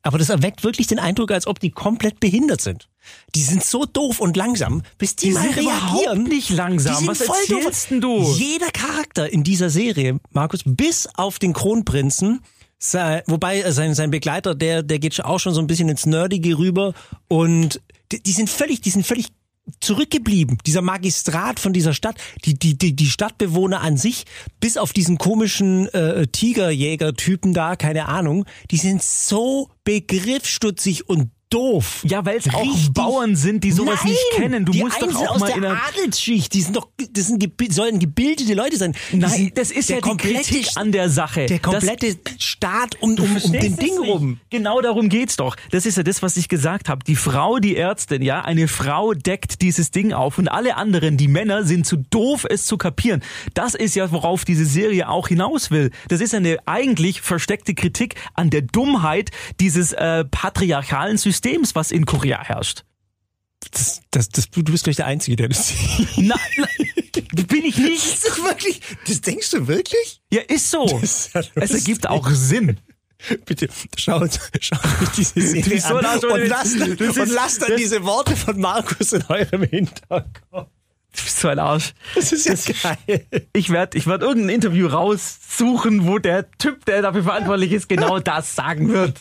Aber 0.01 0.17
das 0.17 0.29
erweckt 0.29 0.63
wirklich 0.63 0.87
den 0.87 0.99
Eindruck, 0.99 1.31
als 1.31 1.45
ob 1.45 1.59
die 1.59 1.71
komplett 1.71 2.21
behindert 2.21 2.61
sind. 2.61 2.87
Die 3.35 3.41
sind 3.43 3.63
so 3.63 3.85
doof 3.85 4.19
und 4.19 4.35
langsam, 4.37 4.81
bis 4.97 5.15
die, 5.15 5.27
Die 5.27 5.33
mal 5.33 5.41
sind 5.43 5.55
reagieren. 5.57 5.77
überhaupt 5.77 6.27
nicht 6.29 6.49
langsam. 6.49 6.93
Die 6.93 6.97
sind 6.99 7.07
Was 7.09 7.21
voll 7.23 7.35
erzählst 7.57 7.91
doof. 7.91 8.35
du? 8.37 8.43
Jeder 8.43 8.71
Charakter 8.71 9.31
in 9.31 9.43
dieser 9.43 9.69
Serie, 9.69 10.19
Markus, 10.31 10.61
bis 10.65 11.07
auf 11.15 11.37
den 11.39 11.53
Kronprinzen, 11.53 12.41
sei- 12.79 13.23
wobei 13.27 13.61
äh, 13.61 13.71
sein, 13.71 13.93
sein 13.93 14.09
Begleiter, 14.11 14.55
der, 14.55 14.83
der 14.83 14.99
geht 14.99 15.23
auch 15.23 15.39
schon 15.39 15.53
so 15.53 15.61
ein 15.61 15.67
bisschen 15.67 15.89
ins 15.89 16.05
Nerdige 16.05 16.57
rüber 16.57 16.93
und 17.27 17.81
die, 18.11 18.21
die 18.23 18.31
sind 18.31 18.49
völlig, 18.49 18.81
die 18.81 18.89
sind 18.89 19.05
völlig 19.05 19.27
zurückgeblieben. 19.81 20.57
Dieser 20.65 20.81
Magistrat 20.81 21.59
von 21.59 21.73
dieser 21.73 21.93
Stadt, 21.93 22.15
die, 22.45 22.57
die, 22.57 22.75
die, 22.75 22.95
die 22.95 23.05
Stadtbewohner 23.05 23.81
an 23.81 23.97
sich, 23.97 24.25
bis 24.59 24.77
auf 24.77 24.93
diesen 24.93 25.19
komischen 25.19 25.87
äh, 25.89 26.25
Tigerjäger-Typen 26.25 27.53
da, 27.53 27.75
keine 27.75 28.07
Ahnung, 28.07 28.45
die 28.71 28.77
sind 28.77 29.03
so 29.03 29.69
begriffsstutzig 29.83 31.07
und 31.07 31.29
doof. 31.49 32.01
Ja, 32.07 32.25
weil 32.25 32.37
es 32.37 32.53
auch 32.53 32.89
Bauern 32.93 33.35
sind, 33.35 33.63
die 33.63 33.71
sowas 33.71 33.99
Nein, 34.03 34.11
nicht 34.11 34.25
kennen. 34.35 34.65
Du 34.65 34.71
die 34.71 34.79
musst 34.83 35.01
doch 35.01 35.15
auch 35.15 35.35
aus 35.35 35.39
mal 35.39 35.47
der 35.47 35.55
in 35.57 35.65
einer 35.65 35.81
Adelsschicht, 35.87 36.53
die 36.53 36.61
sind 36.61 36.75
doch, 36.75 36.87
das 37.11 37.27
sind, 37.27 37.43
sollen 37.71 37.99
gebildete 37.99 38.53
Leute 38.53 38.77
sein. 38.77 38.93
Nein, 39.11 39.29
sind- 39.29 39.57
das 39.57 39.71
ist 39.71 39.89
der 39.89 39.97
ja 39.97 40.01
die 40.01 40.07
komplette, 40.09 40.43
Kritik 40.43 40.69
an 40.75 40.91
der 40.91 41.09
Sache. 41.09 41.47
Der 41.47 41.59
Das- 41.59 41.71
komplette 41.85 42.17
Staat 42.37 43.01
um, 43.01 43.15
um, 43.17 43.35
um 43.43 43.51
den 43.51 43.75
Ding 43.77 43.97
rum. 43.97 44.39
Genau 44.49 44.81
darum 44.81 45.09
geht's 45.09 45.35
doch. 45.37 45.55
Das 45.71 45.85
ist 45.85 45.97
ja 45.97 46.03
das, 46.03 46.21
was 46.21 46.37
ich 46.37 46.49
gesagt 46.49 46.87
habe. 46.87 47.03
Die 47.03 47.15
Frau, 47.15 47.57
die 47.59 47.75
Ärztin, 47.75 48.21
ja, 48.21 48.41
eine 48.41 48.67
Frau 48.67 49.13
deckt 49.13 49.61
dieses 49.61 49.91
Ding 49.91 50.13
auf 50.13 50.37
und 50.37 50.47
alle 50.47 50.77
anderen, 50.77 51.17
die 51.17 51.27
Männer, 51.27 51.63
sind 51.63 51.85
zu 51.85 51.97
doof, 51.97 52.45
es 52.47 52.65
zu 52.65 52.77
kapieren. 52.77 53.23
Das 53.55 53.73
ist 53.73 53.95
ja, 53.95 54.11
worauf 54.11 54.45
diese 54.45 54.65
Serie 54.65 55.09
auch 55.09 55.27
hinaus 55.27 55.71
will. 55.71 55.89
Das 56.09 56.21
ist 56.21 56.35
eine 56.35 56.57
eigentlich 56.67 57.21
versteckte 57.21 57.73
Kritik 57.73 58.15
an 58.35 58.49
der 58.51 58.61
Dummheit 58.61 59.31
dieses 59.59 59.93
äh, 59.93 60.25
patriarchalen 60.25 61.17
Systems, 61.17 61.38
was 61.75 61.91
in 61.91 62.05
Korea 62.05 62.43
herrscht. 62.43 62.83
Das, 63.71 64.01
das, 64.11 64.29
das, 64.29 64.49
du 64.49 64.63
bist 64.63 64.85
gleich 64.85 64.95
der 64.95 65.05
Einzige, 65.05 65.35
der 65.35 65.49
das 65.49 65.73
Nein, 66.15 66.29
nein, 66.57 67.27
bin 67.47 67.65
ich 67.65 67.77
nicht. 67.77 68.05
Ist 68.05 68.25
das 68.25 68.41
wirklich? 68.43 68.79
Das 69.07 69.21
denkst 69.21 69.51
du 69.51 69.67
wirklich? 69.67 70.21
Ja, 70.31 70.41
ist 70.41 70.71
so. 70.71 70.85
ist 71.01 71.33
ja 71.33 71.41
es 71.55 71.71
ergibt 71.71 72.07
auch 72.07 72.29
Sinn. 72.29 72.79
Bitte, 73.45 73.67
schau, 73.97 74.25
schau 74.61 74.77
euch 74.77 75.09
diese 75.17 75.41
Serie 75.41 75.83
an 75.85 76.01
das? 76.01 76.23
und 76.23 76.47
lasst, 76.47 76.79
Das 77.01 77.17
und 77.17 77.29
lasst 77.33 77.61
dann 77.61 77.69
das- 77.71 77.77
diese 77.77 78.03
Worte 78.05 78.35
von 78.37 78.57
Markus 78.61 79.11
in 79.11 79.23
eurem 79.27 79.63
Hinterkopf. 79.63 80.69
Du 81.11 81.23
bist 81.23 81.39
so 81.39 81.47
ein 81.49 81.59
Arsch. 81.59 81.93
Das 82.15 82.31
ist 82.31 82.45
ja 82.45 82.95
geil. 83.07 83.25
Ich 83.53 83.71
werde 83.71 83.97
ich 83.97 84.07
werd 84.07 84.21
irgendein 84.21 84.55
Interview 84.55 84.87
raussuchen, 84.87 86.07
wo 86.07 86.17
der 86.19 86.49
Typ, 86.51 86.85
der 86.85 87.01
dafür 87.01 87.23
verantwortlich 87.23 87.73
ist, 87.73 87.89
genau 87.89 88.19
das 88.21 88.55
sagen 88.55 88.87
wird. 88.93 89.19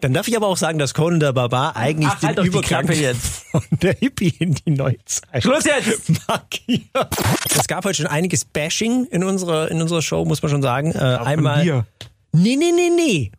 Dann 0.00 0.14
darf 0.14 0.28
ich 0.28 0.36
aber 0.36 0.46
auch 0.46 0.56
sagen, 0.56 0.78
dass 0.78 0.94
Conan 0.94 1.20
der 1.20 1.32
Barbar 1.32 1.76
eigentlich 1.76 2.10
Ach, 2.10 2.22
halt 2.22 2.38
den 2.38 2.46
Übergang 2.46 2.90
jetzt. 2.92 3.44
von 3.50 3.62
der 3.70 3.94
Hippie 3.94 4.34
in 4.38 4.54
die 4.54 4.70
Neuzeit 4.70 5.42
Schluss 5.42 5.64
jetzt! 5.64 6.10
markiert. 6.28 7.08
Es 7.54 7.66
gab 7.66 7.84
heute 7.84 7.96
schon 7.96 8.06
einiges 8.06 8.44
Bashing 8.44 9.06
in 9.06 9.24
unserer, 9.24 9.70
in 9.70 9.80
unserer 9.82 10.02
Show, 10.02 10.24
muss 10.24 10.42
man 10.42 10.50
schon 10.50 10.62
sagen. 10.62 10.92
Äh, 10.92 10.98
einmal. 10.98 11.64
mir. 11.64 11.86
Nee, 12.32 12.56
nee, 12.56 12.72
nee, 12.74 12.90
nee. 12.94 13.32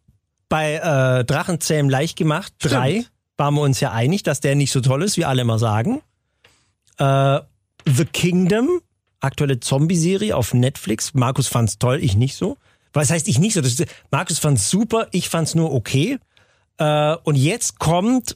Bei 0.50 0.76
äh, 0.76 1.26
Drachenzähm 1.26 1.90
leicht 1.90 2.18
gemacht, 2.18 2.54
drei, 2.60 3.06
waren 3.38 3.54
wir 3.54 3.62
uns 3.62 3.80
ja 3.80 3.92
einig, 3.92 4.24
dass 4.24 4.40
der 4.42 4.56
nicht 4.56 4.72
so 4.72 4.82
toll 4.82 5.04
ist, 5.04 5.18
wie 5.18 5.26
alle 5.26 5.42
immer 5.42 5.60
sagen. 5.60 6.02
Äh, 6.98 7.40
The 7.86 8.06
Kingdom, 8.06 8.82
aktuelle 9.20 9.60
Zombie-Serie 9.60 10.36
auf 10.36 10.54
Netflix. 10.54 11.14
Markus 11.14 11.48
fand's 11.48 11.78
toll, 11.78 12.00
ich 12.02 12.16
nicht 12.16 12.36
so. 12.36 12.58
Was 13.00 13.12
heißt 13.12 13.30
ich 13.30 13.40
nicht 13.40 13.54
so? 13.54 13.62
Ist, 13.62 13.86
Markus 14.12 14.40
fand's 14.40 14.70
super, 14.70 15.08
ich 15.12 15.30
fand's 15.30 15.56
nur 15.56 15.74
okay. 15.74 16.20
Äh, 16.80 17.16
und 17.24 17.36
jetzt 17.36 17.80
kommt 17.80 18.36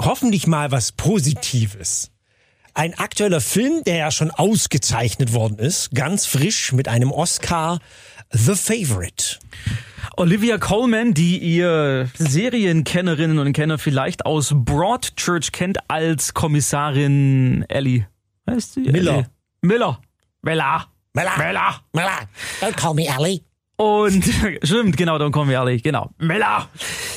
hoffentlich 0.00 0.46
mal 0.46 0.70
was 0.70 0.92
Positives. 0.92 2.12
Ein 2.74 2.94
aktueller 2.96 3.40
Film, 3.40 3.82
der 3.82 3.96
ja 3.96 4.12
schon 4.12 4.30
ausgezeichnet 4.30 5.32
worden 5.32 5.58
ist, 5.58 5.90
ganz 5.96 6.26
frisch 6.26 6.70
mit 6.70 6.86
einem 6.86 7.10
Oscar, 7.10 7.80
The 8.30 8.54
Favorite. 8.54 9.40
Olivia 10.16 10.58
Coleman, 10.58 11.12
die 11.12 11.38
ihr 11.38 12.08
Serienkennerinnen 12.14 13.40
und 13.40 13.52
Kenner 13.52 13.78
vielleicht 13.78 14.26
aus 14.26 14.52
Broadchurch 14.54 15.50
kennt 15.50 15.90
als 15.90 16.34
Kommissarin 16.34 17.64
Ellie. 17.68 18.06
Heißt 18.48 18.74
sie? 18.74 18.82
Miller. 18.82 19.12
Ellie? 19.12 19.26
Miller. 19.62 19.98
Miller. 20.42 20.86
Miller. 21.14 21.36
Miller. 21.36 21.80
Miller, 21.94 22.28
don't 22.60 22.76
call 22.76 22.94
me 22.94 23.08
Ellie. 23.08 23.42
Und 23.78 24.24
stimmt, 24.64 24.96
genau, 24.96 25.18
dann 25.18 25.30
kommen 25.30 25.50
wir 25.50 25.58
ehrlich, 25.58 25.84
genau. 25.84 26.10
Miller. 26.18 26.68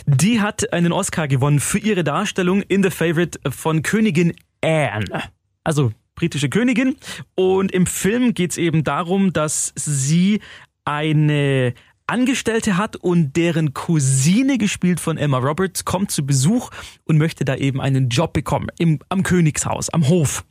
Die 0.06 0.41
hat 0.41 0.71
einen 0.74 0.91
Oscar 0.91 1.28
gewonnen 1.28 1.60
für 1.60 1.80
ihre 1.80 2.04
Darstellung 2.04 2.62
in 2.62 2.84
The 2.84 2.91
Favorite 2.91 3.39
von 3.50 3.82
Königin 3.82 4.34
Anne. 4.63 5.24
Also 5.63 5.91
britische 6.13 6.50
Königin. 6.50 6.97
Und 7.34 7.71
im 7.71 7.88
Film 7.88 8.36
geht's 8.36 8.58
eben 8.58 8.84
darum, 8.84 9.34
dass 9.34 9.74
sie 9.76 10.39
eine 10.86 11.74
Angestellte 12.06 12.78
hat 12.78 12.95
und 12.95 13.36
deren 13.36 13.74
Cousine, 13.74 14.60
gespielt 14.60 15.00
von 15.00 15.17
Emma 15.17 15.39
Roberts, 15.39 15.84
kommt 15.84 16.12
zu 16.12 16.28
Besuch 16.28 16.69
und 17.06 17.17
möchte 17.17 17.43
da 17.43 17.56
eben 17.56 17.82
einen 17.82 18.10
Job 18.10 18.34
bekommen 18.34 18.67
im, 18.78 19.00
am 19.10 19.24
Königshaus, 19.24 19.89
am 19.89 20.08
Hof. 20.08 20.45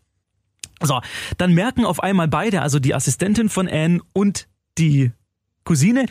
So, 0.83 1.01
dann 1.37 1.55
merken 1.55 1.85
auf 1.85 2.03
einmal 2.03 2.27
beide, 2.27 2.62
also 2.62 2.81
die 2.81 2.96
Assistentin 2.96 3.49
von 3.49 3.68
Anne 3.68 4.01
und 4.12 4.49
die 4.77 5.12
Cousine, 5.64 6.07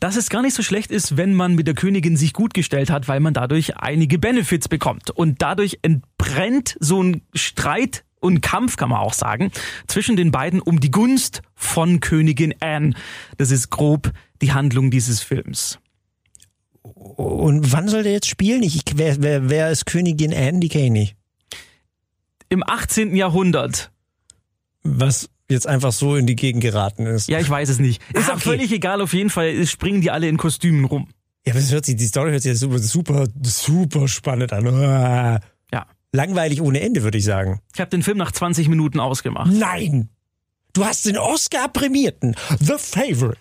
dass 0.00 0.16
es 0.16 0.30
gar 0.30 0.42
nicht 0.42 0.54
so 0.54 0.62
schlecht 0.62 0.90
ist, 0.90 1.16
wenn 1.16 1.34
man 1.34 1.54
mit 1.54 1.66
der 1.66 1.74
Königin 1.74 2.16
sich 2.16 2.32
gut 2.32 2.54
gestellt 2.54 2.90
hat, 2.90 3.08
weil 3.08 3.20
man 3.20 3.34
dadurch 3.34 3.76
einige 3.76 4.18
Benefits 4.18 4.68
bekommt. 4.68 5.10
Und 5.10 5.42
dadurch 5.42 5.78
entbrennt 5.82 6.76
so 6.80 7.02
ein 7.02 7.22
Streit 7.34 8.04
und 8.20 8.40
Kampf, 8.40 8.76
kann 8.76 8.88
man 8.88 9.00
auch 9.00 9.14
sagen, 9.14 9.50
zwischen 9.88 10.16
den 10.16 10.30
beiden 10.30 10.60
um 10.60 10.80
die 10.80 10.90
Gunst 10.90 11.42
von 11.54 12.00
Königin 12.00 12.54
Anne. 12.60 12.94
Das 13.36 13.50
ist 13.50 13.70
grob 13.70 14.12
die 14.40 14.52
Handlung 14.52 14.90
dieses 14.90 15.20
Films. 15.20 15.78
Und 16.82 17.72
wann 17.72 17.88
soll 17.88 18.04
der 18.04 18.12
jetzt 18.12 18.28
spielen? 18.28 18.62
Ich, 18.62 18.82
wer, 18.94 19.20
wer, 19.22 19.48
wer 19.48 19.70
ist 19.70 19.86
Königin 19.86 20.32
Anne? 20.32 20.60
Die 20.60 20.68
kenne 20.68 20.84
ich 20.86 20.90
nicht. 20.90 21.16
Im 22.48 22.62
18. 22.64 23.16
Jahrhundert. 23.16 23.90
Was 24.84 25.30
jetzt 25.52 25.66
einfach 25.66 25.92
so 25.92 26.16
in 26.16 26.26
die 26.26 26.36
Gegend 26.36 26.62
geraten 26.62 27.06
ist. 27.06 27.28
Ja, 27.28 27.38
ich 27.38 27.48
weiß 27.48 27.68
es 27.68 27.78
nicht. 27.78 28.02
Ist 28.12 28.28
Ah, 28.28 28.32
auch 28.32 28.36
okay. 28.36 28.40
völlig 28.50 28.72
egal, 28.72 29.00
auf 29.00 29.12
jeden 29.14 29.30
Fall 29.30 29.64
springen 29.66 30.00
die 30.00 30.10
alle 30.10 30.28
in 30.28 30.36
Kostümen 30.36 30.84
rum. 30.84 31.08
Ja, 31.46 31.52
aber 31.52 31.60
es 31.60 31.72
hört 31.72 31.84
sich, 31.86 31.96
die 31.96 32.06
Story 32.06 32.30
hört 32.30 32.42
sich 32.42 32.58
super, 32.58 32.78
super, 32.78 33.26
super 33.42 34.08
spannend 34.08 34.52
an. 34.52 34.66
Uah. 34.66 35.40
Ja. 35.72 35.86
Langweilig 36.12 36.60
ohne 36.60 36.80
Ende, 36.80 37.02
würde 37.02 37.18
ich 37.18 37.24
sagen. 37.24 37.60
Ich 37.74 37.80
habe 37.80 37.90
den 37.90 38.02
Film 38.02 38.18
nach 38.18 38.32
20 38.32 38.68
Minuten 38.68 39.00
ausgemacht. 39.00 39.50
Nein! 39.52 40.08
Du 40.74 40.84
hast 40.86 41.04
den 41.04 41.18
Oscar-prämierten 41.18 42.34
The 42.60 42.74
Favorite 42.78 43.38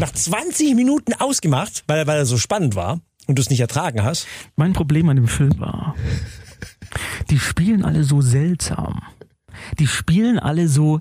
nach 0.00 0.12
20 0.12 0.74
Minuten 0.74 1.14
ausgemacht, 1.14 1.84
weil, 1.86 2.06
weil 2.06 2.18
er 2.18 2.26
so 2.26 2.36
spannend 2.36 2.74
war 2.74 3.00
und 3.26 3.38
du 3.38 3.42
es 3.42 3.48
nicht 3.48 3.60
ertragen 3.60 4.02
hast. 4.02 4.26
Mein 4.56 4.74
Problem 4.74 5.08
an 5.08 5.16
dem 5.16 5.28
Film 5.28 5.58
war, 5.60 5.94
die 7.30 7.38
spielen 7.38 7.84
alle 7.84 8.04
so 8.04 8.20
seltsam. 8.20 9.00
Die 9.78 9.86
spielen 9.86 10.38
alle 10.38 10.68
so, 10.68 11.00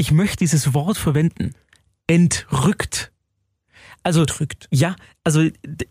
ich 0.00 0.12
möchte 0.12 0.38
dieses 0.38 0.72
Wort 0.72 0.96
verwenden, 0.96 1.52
entrückt. 2.06 3.12
Also 4.02 4.24
Drückt. 4.24 4.66
ja, 4.70 4.96
also 5.24 5.46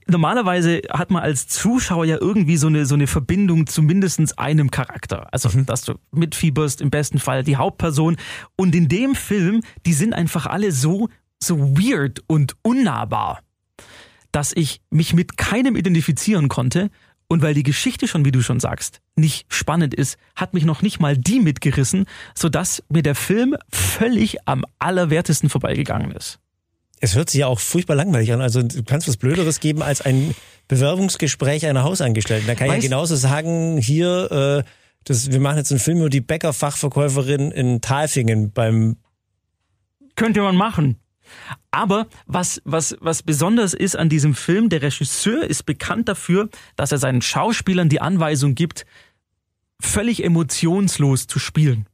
normalerweise 0.07 0.81
hat 0.89 1.11
man 1.11 1.21
als 1.21 1.47
Zuschauer 1.47 2.05
ja 2.05 2.17
irgendwie 2.19 2.57
so 2.57 2.65
eine 2.65 2.87
so 2.87 2.95
eine 2.95 3.05
Verbindung 3.05 3.67
zu 3.67 3.83
mindestens 3.83 4.35
einem 4.35 4.71
Charakter. 4.71 5.31
Also 5.31 5.49
dass 5.61 5.83
du 5.83 5.93
mitfieberst 6.11 6.81
im 6.81 6.89
besten 6.89 7.19
Fall 7.19 7.43
die 7.43 7.57
Hauptperson. 7.57 8.17
Und 8.55 8.73
in 8.73 8.87
dem 8.87 9.13
Film, 9.13 9.61
die 9.85 9.93
sind 9.93 10.15
einfach 10.15 10.47
alle 10.47 10.71
so 10.71 11.09
so 11.37 11.77
weird 11.77 12.23
und 12.25 12.55
unnahbar 12.63 13.43
dass 14.31 14.53
ich 14.55 14.81
mich 14.91 15.13
mit 15.13 15.37
keinem 15.37 15.75
identifizieren 15.75 16.49
konnte. 16.49 16.89
Und 17.31 17.43
weil 17.43 17.53
die 17.53 17.63
Geschichte 17.63 18.07
schon, 18.07 18.25
wie 18.25 18.31
du 18.31 18.41
schon 18.41 18.59
sagst, 18.59 19.01
nicht 19.15 19.45
spannend 19.53 19.93
ist, 19.93 20.17
hat 20.35 20.55
mich 20.55 20.65
noch 20.65 20.81
nicht 20.81 20.99
mal 20.99 21.15
die 21.15 21.39
mitgerissen, 21.39 22.05
sodass 22.33 22.83
mir 22.89 23.03
der 23.03 23.13
Film 23.13 23.55
völlig 23.71 24.47
am 24.47 24.65
allerwertesten 24.79 25.47
vorbeigegangen 25.47 26.11
ist. 26.11 26.39
Es 26.99 27.15
hört 27.15 27.29
sich 27.29 27.41
ja 27.41 27.47
auch 27.47 27.59
furchtbar 27.59 27.95
langweilig 27.95 28.33
an. 28.33 28.41
Also 28.41 28.63
du 28.63 28.83
kannst 28.83 29.07
was 29.07 29.17
Blöderes 29.17 29.59
geben 29.59 29.83
als 29.83 30.01
ein 30.01 30.33
Bewerbungsgespräch 30.67 31.67
einer 31.67 31.83
Hausangestellten. 31.83 32.47
Da 32.47 32.55
kann 32.55 32.67
ich 32.67 32.73
ja 32.73 32.79
genauso 32.79 33.15
sagen, 33.15 33.77
hier, 33.77 34.65
äh, 34.65 34.69
das, 35.03 35.31
wir 35.31 35.39
machen 35.39 35.57
jetzt 35.57 35.71
einen 35.71 35.79
Film 35.79 35.99
über 35.99 36.09
die 36.09 36.21
Bäckerfachverkäuferin 36.21 37.51
in 37.51 37.79
Talfingen 37.79 38.51
beim 38.51 38.97
Könnte 40.15 40.41
man 40.41 40.55
machen. 40.55 40.97
Aber 41.71 42.07
was, 42.25 42.61
was, 42.65 42.97
was 42.99 43.23
besonders 43.23 43.73
ist 43.73 43.95
an 43.95 44.09
diesem 44.09 44.35
Film, 44.35 44.69
der 44.69 44.81
Regisseur 44.81 45.43
ist 45.43 45.65
bekannt 45.65 46.07
dafür, 46.09 46.49
dass 46.75 46.91
er 46.91 46.97
seinen 46.97 47.21
Schauspielern 47.21 47.89
die 47.89 48.01
Anweisung 48.01 48.55
gibt, 48.55 48.85
völlig 49.79 50.23
emotionslos 50.23 51.27
zu 51.27 51.39
spielen. 51.39 51.85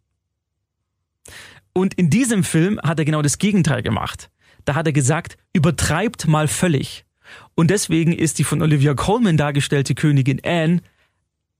Und 1.73 1.93
in 1.95 2.09
diesem 2.09 2.43
Film 2.43 2.79
hat 2.81 2.99
er 2.99 3.05
genau 3.05 3.21
das 3.21 3.37
Gegenteil 3.37 3.83
gemacht. 3.83 4.29
Da 4.63 4.75
hat 4.75 4.87
er 4.87 4.93
gesagt, 4.93 5.37
übertreibt 5.53 6.27
mal 6.27 6.47
völlig. 6.47 7.05
Und 7.53 7.69
deswegen 7.69 8.13
ist 8.13 8.39
die 8.39 8.43
von 8.43 8.61
Olivia 8.61 8.93
Colman 8.93 9.37
dargestellte 9.37 9.93
Königin 9.93 10.41
Anne, 10.43 10.81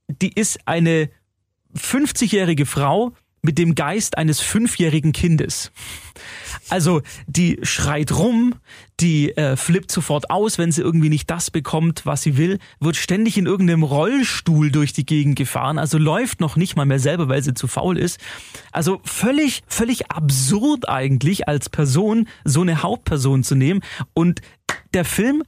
die 0.08 0.34
ist 0.34 0.60
eine 0.66 1.10
50-jährige 1.76 2.66
Frau 2.66 3.14
mit 3.46 3.58
dem 3.58 3.76
Geist 3.76 4.18
eines 4.18 4.42
fünfjährigen 4.42 5.14
Kindes. 5.14 5.72
Also 6.70 7.02
die 7.28 7.60
schreit 7.64 8.12
rum, 8.12 8.56
die 9.00 9.36
äh, 9.38 9.56
flippt 9.56 9.92
sofort 9.92 10.30
aus, 10.30 10.58
wenn 10.58 10.72
sie 10.72 10.82
irgendwie 10.82 11.10
nicht 11.10 11.30
das 11.30 11.52
bekommt, 11.52 12.06
was 12.06 12.24
sie 12.24 12.38
will, 12.38 12.60
wird 12.80 12.96
ständig 12.96 13.38
in 13.38 13.46
irgendeinem 13.46 13.84
Rollstuhl 13.84 14.72
durch 14.72 14.94
die 14.94 15.06
Gegend 15.06 15.38
gefahren, 15.38 15.78
also 15.78 15.98
läuft 15.98 16.40
noch 16.40 16.56
nicht 16.56 16.76
mal 16.76 16.86
mehr 16.86 17.00
selber, 17.00 17.30
weil 17.30 17.44
sie 17.44 17.54
zu 17.54 17.68
faul 17.68 17.98
ist. 17.98 18.20
Also 18.72 19.00
völlig, 19.04 19.64
völlig 19.68 20.12
absurd 20.12 20.90
eigentlich 20.90 21.48
als 21.48 21.70
Person 21.70 22.28
so 22.44 22.62
eine 22.62 22.82
Hauptperson 22.82 23.44
zu 23.44 23.56
nehmen. 23.56 23.82
Und 24.14 24.42
der 24.94 25.06
Film 25.06 25.44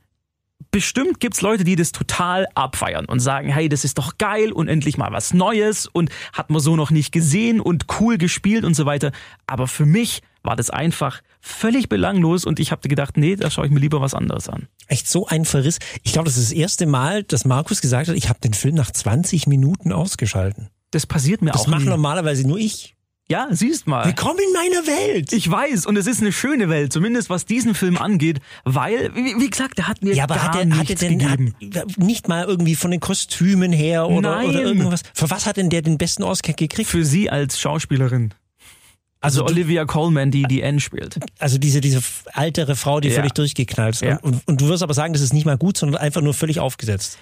bestimmt 0.78 1.20
gibt's 1.20 1.42
Leute, 1.42 1.64
die 1.64 1.76
das 1.76 1.92
total 1.92 2.46
abfeiern 2.54 3.06
und 3.06 3.20
sagen, 3.20 3.50
hey, 3.50 3.68
das 3.68 3.84
ist 3.84 3.98
doch 3.98 4.20
geil 4.20 4.52
und 4.52 4.68
endlich 4.68 4.96
mal 4.96 5.12
was 5.12 5.34
Neues 5.34 5.88
und 5.88 6.12
hat 6.34 6.52
man 6.52 6.62
so 6.62 6.76
noch 6.76 6.92
nicht 6.92 7.12
gesehen 7.12 7.60
und 7.60 7.88
cool 8.00 8.20
gespielt 8.20 8.64
und 8.64 8.76
so 8.76 8.86
weiter. 8.86 9.12
Aber 9.48 9.68
für 9.68 9.88
mich 9.88 10.22
war 10.44 10.56
das 10.56 10.70
einfach 10.70 11.22
völlig 11.42 11.90
belanglos 11.90 12.46
und 12.46 12.60
ich 12.60 12.72
habe 12.72 12.88
gedacht, 12.88 13.18
nee, 13.18 13.36
da 13.36 13.50
schaue 13.50 13.66
ich 13.66 13.72
mir 13.72 13.80
lieber 13.80 14.02
was 14.02 14.14
anderes 14.14 14.50
an. 14.50 14.68
Echt 14.86 15.10
so 15.10 15.26
ein 15.26 15.46
Verriss. 15.46 15.80
Ich 16.04 16.14
glaube, 16.14 16.28
das 16.28 16.38
ist 16.38 16.52
das 16.52 16.56
erste 16.56 16.86
Mal, 16.86 17.24
dass 17.24 17.44
Markus 17.44 17.82
gesagt 17.82 18.08
hat, 18.08 18.16
ich 18.16 18.30
habe 18.30 18.40
den 18.40 18.54
Film 18.54 18.76
nach 18.76 18.92
20 18.92 19.48
Minuten 19.48 19.92
ausgeschalten. 19.92 20.70
Das 20.92 21.08
passiert 21.08 21.42
mir 21.42 21.54
Das 21.54 21.62
auch 21.62 21.68
mache 21.68 21.82
nie. 21.86 21.90
normalerweise 21.90 22.48
nur 22.48 22.60
ich. 22.60 22.96
Ja, 23.30 23.48
siehst 23.52 23.88
mal. 23.88 24.06
Willkommen 24.06 24.40
in 24.40 24.54
meiner 24.54 24.88
Welt. 24.88 25.34
Ich 25.34 25.52
weiß, 25.52 25.86
und 25.86 25.98
es 25.98 26.08
ist 26.08 26.22
eine 26.22 26.32
schöne 26.32 26.70
Welt, 26.70 26.94
zumindest 26.94 27.30
was 27.30 27.44
diesen 27.46 27.76
Film 27.76 27.98
angeht, 27.98 28.40
weil, 28.64 29.14
wie, 29.16 29.36
wie 29.38 29.50
gesagt, 29.50 29.78
der 29.78 29.90
hat 29.90 30.02
mir 30.02 30.14
ja, 30.16 30.24
aber 30.24 30.36
gar 30.36 30.46
hat 30.46 30.56
er, 30.56 30.66
nichts 30.66 30.80
hat 30.80 30.90
er 30.90 30.96
denn 31.10 31.20
gegeben. 31.20 31.56
Hat, 31.76 31.98
nicht 31.98 32.30
mal 32.30 32.46
irgendwie 32.46 32.76
von 32.76 32.90
den 32.90 33.02
Kostümen 33.02 33.74
her 33.74 34.08
oder, 34.08 34.38
Nein. 34.38 34.50
oder 34.50 34.62
irgendwas? 34.62 35.02
Für 35.14 35.30
was 35.30 35.46
hat 35.46 35.58
denn 35.58 35.70
der 35.70 35.82
den 35.82 35.98
besten 35.98 36.24
Oscar 36.24 36.54
gekriegt? 36.54 36.90
Für 36.90 37.04
sie 37.04 37.30
als 37.30 37.60
Schauspielerin. 37.60 38.34
Also, 39.20 39.42
du- 39.42 39.48
Olivia 39.52 39.84
Colman, 39.84 40.32
die 40.32 40.44
die 40.44 40.62
N 40.62 40.80
spielt. 40.80 41.20
Also 41.38 41.58
diese, 41.58 41.82
diese 41.82 42.02
ältere 42.34 42.78
Frau, 42.78 43.02
die 43.02 43.10
Ja. 43.10 43.16
völlig 43.16 43.34
durchgeknallt 43.34 43.96
ist. 43.96 44.02
Ja. 44.04 44.20
Und, 44.20 44.36
und, 44.36 44.48
und 44.48 44.62
du 44.62 44.70
wirst 44.70 44.84
aber 44.84 44.94
sagen, 44.94 45.12
das 45.12 45.22
ist 45.22 45.34
nicht 45.34 45.46
mal 45.46 45.58
gut, 45.58 45.76
sondern 45.76 46.00
einfach 46.02 46.22
nur 46.22 46.34
völlig 46.34 46.62
aufgesetzt. 46.62 47.18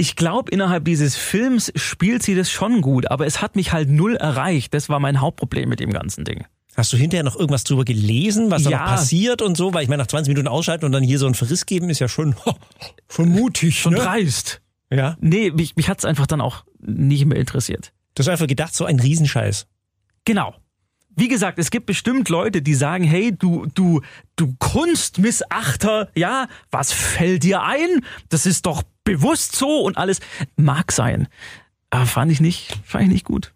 Ich 0.00 0.14
glaube, 0.14 0.50
innerhalb 0.52 0.84
dieses 0.84 1.16
Films 1.16 1.72
spielt 1.74 2.22
sie 2.22 2.36
das 2.36 2.50
schon 2.52 2.82
gut, 2.82 3.10
aber 3.10 3.26
es 3.26 3.42
hat 3.42 3.56
mich 3.56 3.72
halt 3.72 3.90
null 3.90 4.14
erreicht. 4.14 4.72
Das 4.72 4.88
war 4.88 5.00
mein 5.00 5.20
Hauptproblem 5.20 5.68
mit 5.68 5.80
dem 5.80 5.90
ganzen 5.90 6.24
Ding. 6.24 6.44
Hast 6.76 6.92
du 6.92 6.96
hinterher 6.96 7.24
noch 7.24 7.34
irgendwas 7.34 7.64
drüber 7.64 7.84
gelesen, 7.84 8.52
was 8.52 8.62
da 8.62 8.70
Ja. 8.70 8.78
noch 8.78 8.86
passiert 8.92 9.42
und 9.42 9.56
so? 9.56 9.74
Weil 9.74 9.82
ich 9.82 9.88
meine, 9.88 10.00
nach 10.02 10.06
20 10.06 10.28
Minuten 10.30 10.46
ausschalten 10.46 10.84
und 10.84 10.92
dann 10.92 11.02
hier 11.02 11.18
so 11.18 11.26
einen 11.26 11.34
Verriss 11.34 11.66
geben, 11.66 11.90
ist 11.90 11.98
ja 11.98 12.06
schon, 12.06 12.36
schon 13.10 13.28
mutig. 13.30 13.80
Schon 13.80 13.94
ne? 13.94 13.98
dreist. 13.98 14.60
Ja. 14.88 15.16
Nee, 15.20 15.50
mich, 15.50 15.74
mich 15.74 15.88
hat's 15.88 16.04
einfach 16.04 16.28
dann 16.28 16.40
auch 16.40 16.64
nicht 16.78 17.26
mehr 17.26 17.36
interessiert. 17.38 17.92
Du 18.14 18.20
hast 18.20 18.28
einfach 18.28 18.46
gedacht, 18.46 18.74
so 18.76 18.84
ein 18.84 19.00
Riesenscheiß. 19.00 19.66
Genau. 20.24 20.54
Wie 21.16 21.26
gesagt, 21.26 21.58
es 21.58 21.72
gibt 21.72 21.86
bestimmt 21.86 22.28
Leute, 22.28 22.62
die 22.62 22.74
sagen, 22.74 23.02
hey, 23.02 23.36
du, 23.36 23.66
du, 23.74 24.02
du 24.36 24.54
Kunstmissachter, 24.60 26.08
ja, 26.14 26.46
was 26.70 26.92
fällt 26.92 27.42
dir 27.42 27.62
ein? 27.62 28.04
Das 28.28 28.46
ist 28.46 28.66
doch 28.66 28.84
bewusst 29.08 29.56
so 29.56 29.80
und 29.80 29.96
alles. 29.96 30.20
Mag 30.56 30.92
sein. 30.92 31.28
Aber 31.90 32.04
fand 32.04 32.30
ich 32.30 32.40
nicht, 32.40 32.78
fand 32.84 33.04
ich 33.04 33.10
nicht 33.10 33.24
gut. 33.24 33.54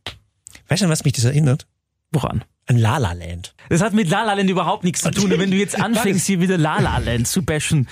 Weißt 0.69 0.81
du, 0.81 0.87
an 0.87 0.91
was 0.91 1.05
mich 1.05 1.13
das 1.13 1.25
erinnert? 1.25 1.67
Woran? 2.11 2.43
An 2.67 2.79
La 2.79 2.97
La 2.97 3.13
Land. 3.13 3.55
Das 3.69 3.83
hat 3.83 3.93
mit 3.93 4.09
La 4.09 4.25
La 4.25 4.33
Land 4.33 4.49
überhaupt 4.49 4.85
nichts 4.85 5.03
zu 5.03 5.11
tun. 5.11 5.31
Und 5.31 5.39
wenn 5.39 5.51
du 5.51 5.57
jetzt 5.59 5.79
anfängst, 5.81 6.27
hier 6.27 6.41
wieder 6.41 6.57
La 6.57 6.79
La 6.81 6.97
Land 6.99 7.29
zu 7.29 7.43
bashen, 7.43 7.87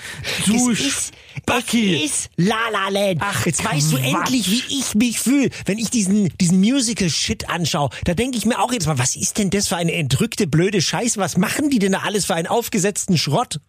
du 0.46 0.74
Spacki. 0.74 1.96
Es 1.96 2.10
ist 2.10 2.30
La 2.36 2.68
La 2.72 2.88
Land. 2.88 3.20
Ach, 3.22 3.44
jetzt 3.44 3.62
weißt 3.62 3.92
du 3.92 3.96
Quatsch. 3.96 4.14
endlich, 4.14 4.50
wie 4.50 4.78
ich 4.78 4.94
mich 4.94 5.20
fühle, 5.20 5.50
wenn 5.66 5.76
ich 5.76 5.90
diesen, 5.90 6.30
diesen 6.38 6.60
Musical-Shit 6.60 7.50
anschaue. 7.50 7.90
Da 8.04 8.14
denke 8.14 8.38
ich 8.38 8.46
mir 8.46 8.58
auch 8.58 8.72
jetzt 8.72 8.86
mal, 8.86 8.98
was 8.98 9.16
ist 9.16 9.36
denn 9.36 9.50
das 9.50 9.68
für 9.68 9.76
eine 9.76 9.92
entrückte, 9.92 10.46
blöde 10.46 10.80
Scheiße? 10.80 11.20
Was 11.20 11.36
machen 11.36 11.68
die 11.68 11.78
denn 11.78 11.92
da 11.92 11.98
alles 11.98 12.24
für 12.24 12.34
einen 12.34 12.46
aufgesetzten 12.46 13.18
Schrott? 13.18 13.60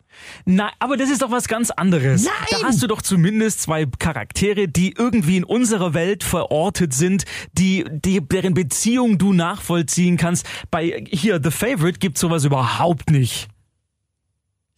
Nein, 0.45 0.71
aber 0.79 0.97
das 0.97 1.09
ist 1.09 1.21
doch 1.21 1.31
was 1.31 1.47
ganz 1.47 1.71
anderes. 1.71 2.23
Nein! 2.23 2.33
Da 2.51 2.67
hast 2.67 2.81
du 2.81 2.87
doch 2.87 3.01
zumindest 3.01 3.61
zwei 3.61 3.85
Charaktere, 3.85 4.67
die 4.67 4.93
irgendwie 4.97 5.37
in 5.37 5.43
unserer 5.43 5.93
Welt 5.93 6.23
verortet 6.23 6.93
sind, 6.93 7.25
die, 7.53 7.85
die 7.89 8.21
deren 8.21 8.53
Beziehung 8.53 9.17
du 9.17 9.33
nachvollziehen 9.33 10.17
kannst. 10.17 10.45
Bei 10.69 11.03
hier 11.09 11.39
The 11.43 11.51
Favorite 11.51 11.99
gibt's 11.99 12.21
sowas 12.21 12.45
überhaupt 12.45 13.09
nicht. 13.09 13.49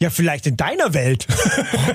Ja, 0.03 0.09
vielleicht 0.09 0.45
in 0.47 0.57
deiner 0.57 0.93
Welt. 0.93 1.25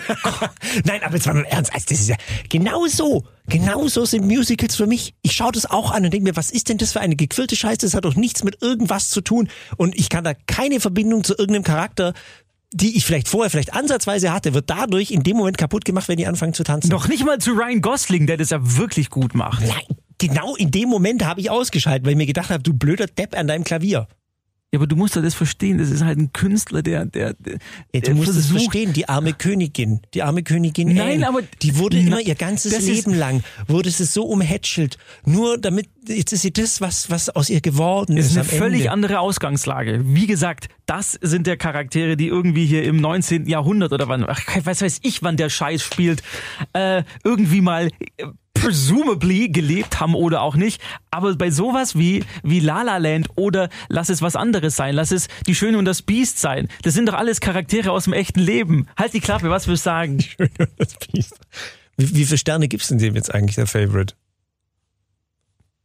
Nein, 0.85 1.03
aber 1.03 1.16
jetzt 1.16 1.27
mal 1.27 1.37
im 1.37 1.44
Ernst. 1.44 1.74
Also 1.74 1.85
das 1.90 2.01
ist 2.01 2.09
ja 2.09 2.16
genau 2.48 2.87
so. 2.87 3.24
Genau 3.48 3.87
so 3.87 4.07
sind 4.07 4.24
Musicals 4.24 4.77
für 4.77 4.87
mich. 4.87 5.14
Ich 5.20 5.33
schaue 5.33 5.53
das 5.53 5.66
auch 5.66 5.90
an 5.90 6.07
und 6.07 6.14
denke 6.14 6.24
mir, 6.24 6.35
was 6.35 6.51
ist 6.51 6.70
denn 6.70 6.79
das 6.79 6.92
für 6.92 7.01
eine 7.01 7.16
gequirlte 7.16 7.55
Scheiße? 7.55 7.81
Das 7.83 7.92
hat 7.92 8.07
doch 8.07 8.14
nichts 8.14 8.44
mit 8.44 8.62
irgendwas 8.62 9.11
zu 9.11 9.20
tun. 9.20 9.51
Und 9.77 9.94
ich 9.94 10.09
kann 10.09 10.24
da 10.24 10.33
keine 10.33 10.81
Verbindung 10.81 11.22
zu 11.22 11.35
irgendeinem 11.37 11.64
Charakter, 11.64 12.14
die 12.72 12.96
ich 12.96 13.07
vielleicht 13.07 13.28
vorher 13.28 13.50
vielleicht 13.50 13.72
ansatzweise 13.74 14.33
hatte, 14.33 14.54
wird 14.54 14.68
dadurch 14.68 15.11
in 15.11 15.22
dem 15.22 15.37
Moment 15.37 15.59
kaputt 15.59 15.85
gemacht, 15.85 16.09
wenn 16.09 16.16
die 16.16 16.26
anfangen 16.26 16.54
zu 16.54 16.64
tanzen. 16.64 16.90
Noch 16.90 17.09
nicht 17.09 17.24
mal 17.24 17.38
zu 17.38 17.52
Ryan 17.52 17.81
Gosling, 17.81 18.26
der 18.26 18.37
das 18.37 18.50
ja 18.50 18.59
wirklich 18.61 19.11
gut 19.11 19.35
macht. 19.35 19.66
Nein, 19.66 19.96
genau 20.18 20.54
in 20.57 20.70
dem 20.70 20.88
Moment 20.88 21.24
habe 21.24 21.40
ich 21.40 21.50
ausgeschaltet, 21.50 22.04
weil 22.04 22.12
ich 22.12 22.18
mir 22.18 22.26
gedacht 22.26 22.50
habe, 22.50 22.62
du 22.62 22.74
blöder 22.74 23.07
Depp 23.07 23.37
an 23.37 23.46
deinem 23.46 23.64
Klavier. 23.64 24.07
Ja, 24.70 24.78
aber 24.81 24.87
du 24.87 24.96
musst 24.96 25.16
ja 25.16 25.22
das 25.22 25.33
verstehen. 25.35 25.78
Das 25.78 25.90
ist 25.90 26.02
halt 26.04 26.18
ein 26.18 26.31
Künstler, 26.35 26.83
der, 26.83 27.07
der, 27.07 27.33
der, 27.38 27.57
Ja, 27.94 28.00
du 28.02 28.14
musst 28.14 28.28
es 28.37 28.48
verstehen, 28.48 28.92
die 28.92 29.09
arme 29.09 29.33
Königin, 29.33 30.00
die 30.12 30.22
arme 30.22 30.42
Königin 30.42 30.88
Nein, 30.88 31.24
Anne, 31.24 31.28
aber- 31.28 31.42
die 31.62 31.78
wurde 31.78 31.96
Na, 31.96 32.07
immer 32.07 32.20
ihr 32.20 32.35
ganzes 32.35 32.74
ist- 32.74 32.87
Leben 32.87 33.14
lang, 33.14 33.42
wurde 33.66 33.90
sie 33.90 34.04
so 34.04 34.24
umhätschelt, 34.24 34.98
nur 35.24 35.57
damit, 35.57 35.88
jetzt 36.07 36.35
ist 36.35 36.42
sie 36.42 36.52
das, 36.52 36.83
was, 36.83 37.09
was 37.11 37.31
aus 37.31 37.48
ihr 37.48 37.62
geworden 37.62 38.16
Das 38.16 38.26
ist, 38.26 38.33
ist 38.33 38.37
eine 38.37 38.44
völlig 38.44 38.81
Ende. 38.81 38.92
andere 38.92 39.20
Ausgangslage. 39.20 40.02
Wie 40.04 40.26
gesagt, 40.26 40.68
das 40.85 41.12
sind 41.22 41.46
der 41.46 41.57
Charaktere, 41.57 42.18
die 42.18 42.26
irgendwie 42.26 42.66
hier 42.66 42.83
im 42.85 42.96
19. 43.00 43.46
Jahrhundert 43.46 43.92
oder 43.94 44.07
wann, 44.09 44.24
ach, 44.28 44.40
was 44.64 44.83
weiß 44.83 44.98
ich, 45.02 45.22
wann 45.22 45.38
der 45.38 45.48
Scheiß 45.48 45.83
spielt, 45.83 46.22
äh, 46.74 47.04
irgendwie 47.24 47.62
mal 47.62 47.88
äh, 48.18 48.26
presumably 48.68 49.48
gelebt 49.48 49.98
haben 49.98 50.14
oder 50.14 50.42
auch 50.42 50.54
nicht. 50.54 50.83
Aber 51.11 51.35
bei 51.37 51.50
sowas 51.50 51.96
wie, 51.96 52.22
wie 52.42 52.61
La 52.61 52.83
La 52.83 52.98
Land 52.98 53.31
oder 53.35 53.70
lass 53.88 54.11
es 54.11 54.20
was 54.20 54.37
anderes 54.37 54.76
sein, 54.76 54.94
lass 54.94 55.11
es 55.11 55.28
die 55.46 55.54
Schöne 55.54 55.78
und 55.78 55.87
das 55.87 56.02
Biest 56.02 56.38
sein. 56.38 56.68
Das 56.83 56.92
sind 56.92 57.09
doch 57.09 57.14
alles 57.14 57.40
Charaktere 57.40 57.92
aus 57.92 58.04
dem 58.04 58.12
echten 58.12 58.40
Leben. 58.40 58.87
Halt 58.94 59.14
die 59.14 59.20
Klappe, 59.20 59.48
was 59.48 59.68
willst 59.68 59.87
du 59.87 59.90
sagen? 59.90 60.22
Das 60.76 60.96
Biest. 60.96 61.40
Wie, 61.96 62.14
wie 62.14 62.24
viele 62.26 62.37
Sterne 62.37 62.68
gibt's 62.68 62.88
denn 62.88 62.98
dem 62.98 63.14
jetzt 63.14 63.35
eigentlich, 63.35 63.54
der 63.54 63.66
Favorite? 63.66 64.14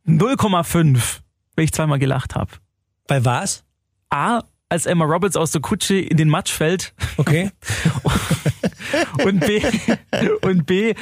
0,5, 0.06 1.22
weil 1.56 1.64
ich 1.64 1.72
zweimal 1.72 2.00
gelacht 2.00 2.36
habe. 2.36 2.52
Bei 3.08 3.24
was? 3.24 3.64
A, 4.10 4.44
als 4.74 4.88
Emma 4.88 5.06
Roberts 5.06 5.38
aus 5.38 5.52
der 5.52 5.62
Kutsche 5.62 5.96
in 5.96 6.18
den 6.18 6.30
Matsch 6.30 6.52
fällt. 6.52 6.96
Okay. 7.18 7.52
Und 9.24 9.40
B, 9.40 9.62
und 10.42 10.66
B, 10.66 10.94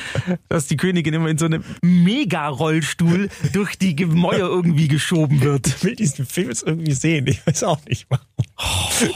dass 0.47 0.67
die 0.67 0.77
Königin 0.77 1.13
immer 1.13 1.27
in 1.29 1.37
so 1.37 1.45
einem 1.45 1.63
Mega-Rollstuhl 1.81 3.29
durch 3.53 3.75
die 3.77 3.95
Gemäuer 3.95 4.47
irgendwie 4.47 4.87
geschoben 4.87 5.41
wird. 5.41 5.67
Ich 5.67 5.83
will 5.83 5.95
diesen 5.95 6.25
Film 6.25 6.49
jetzt 6.49 6.63
irgendwie 6.63 6.93
sehen. 6.93 7.27
Ich 7.27 7.45
weiß 7.45 7.63
auch 7.63 7.83
nicht 7.85 8.07
warum. 8.09 8.25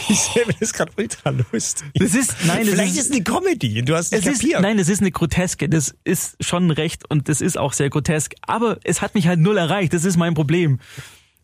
Ich 0.10 0.20
sehe 0.20 0.46
mir 0.46 0.56
das 0.60 0.74
gerade 0.74 0.92
ultra 0.98 1.30
lustig. 1.30 1.88
Das 1.94 2.16
ist, 2.16 2.36
nein, 2.46 2.66
das 2.66 2.70
Vielleicht 2.76 2.94
ist, 2.94 3.00
ist 3.00 3.06
es 3.06 3.12
eine 3.12 3.24
Comedy. 3.24 3.82
Du 3.84 3.96
hast 3.96 4.14
es 4.14 4.26
ist, 4.26 4.44
nein, 4.60 4.80
es 4.80 4.90
ist 4.90 5.02
eine 5.02 5.12
Groteske. 5.12 5.70
Das 5.70 5.96
ist 6.04 6.36
schon 6.44 6.72
recht 6.72 7.10
und 7.10 7.30
das 7.30 7.42
ist 7.42 7.58
auch 7.58 7.74
sehr 7.74 7.90
grotesk. 7.90 8.34
Aber 8.42 8.80
es 8.84 9.02
hat 9.02 9.16
mich 9.16 9.28
halt 9.28 9.40
null 9.40 9.58
erreicht. 9.58 9.94
Das 9.94 10.06
ist 10.06 10.18
mein 10.18 10.34
Problem. 10.34 10.80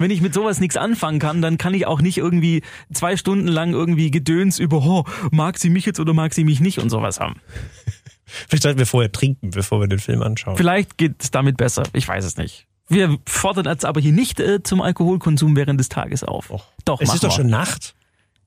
Wenn 0.01 0.11
ich 0.11 0.21
mit 0.21 0.33
sowas 0.33 0.59
nichts 0.59 0.77
anfangen 0.77 1.19
kann, 1.19 1.41
dann 1.41 1.57
kann 1.57 1.73
ich 1.73 1.85
auch 1.85 2.01
nicht 2.01 2.17
irgendwie 2.17 2.63
zwei 2.93 3.17
Stunden 3.17 3.47
lang 3.47 3.71
irgendwie 3.73 4.11
Gedöns 4.11 4.59
über, 4.59 4.77
oh, 4.77 5.05
mag 5.31 5.57
sie 5.57 5.69
mich 5.69 5.85
jetzt 5.85 5.99
oder 5.99 6.13
mag 6.13 6.33
sie 6.33 6.43
mich 6.43 6.59
nicht 6.59 6.79
und 6.79 6.89
sowas 6.89 7.19
haben. 7.19 7.39
Vielleicht 8.25 8.63
sollten 8.63 8.79
wir 8.79 8.85
vorher 8.85 9.11
trinken, 9.11 9.51
bevor 9.51 9.79
wir 9.81 9.87
den 9.87 9.99
Film 9.99 10.21
anschauen. 10.21 10.57
Vielleicht 10.57 10.97
geht 10.97 11.21
es 11.21 11.31
damit 11.31 11.57
besser. 11.57 11.83
Ich 11.93 12.07
weiß 12.07 12.23
es 12.25 12.37
nicht. 12.37 12.67
Wir 12.87 13.17
fordern 13.25 13.65
jetzt 13.65 13.85
aber 13.85 14.01
hier 14.01 14.11
nicht 14.11 14.39
äh, 14.39 14.63
zum 14.63 14.81
Alkoholkonsum 14.81 15.55
während 15.55 15.79
des 15.79 15.89
Tages 15.89 16.23
auf. 16.23 16.49
Doch, 16.85 16.99
es 17.01 17.13
ist 17.13 17.23
doch 17.23 17.29
wir. 17.29 17.35
schon 17.35 17.47
Nacht. 17.47 17.95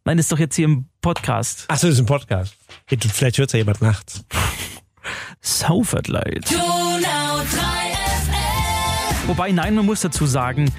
Nein, 0.05 0.19
ist 0.19 0.31
doch 0.31 0.39
jetzt 0.39 0.57
hier 0.57 0.67
im 0.67 0.87
Podcast. 1.01 1.65
Achso, 1.69 1.87
das 1.87 1.95
ist 1.95 2.01
ein 2.01 2.07
Podcast. 2.07 2.55
Vielleicht 2.87 3.39
hört 3.39 3.53
ja 3.53 3.59
jemand 3.59 3.81
nachts. 3.81 4.25
Saufert 5.41 6.09
leid. 6.09 6.45
Donau 9.25 9.29
3 9.29 9.29
FM. 9.29 9.29
Wobei, 9.29 9.53
nein, 9.53 9.75
man 9.75 9.87
muss 9.87 10.01
dazu 10.01 10.27
sagen, 10.27 10.71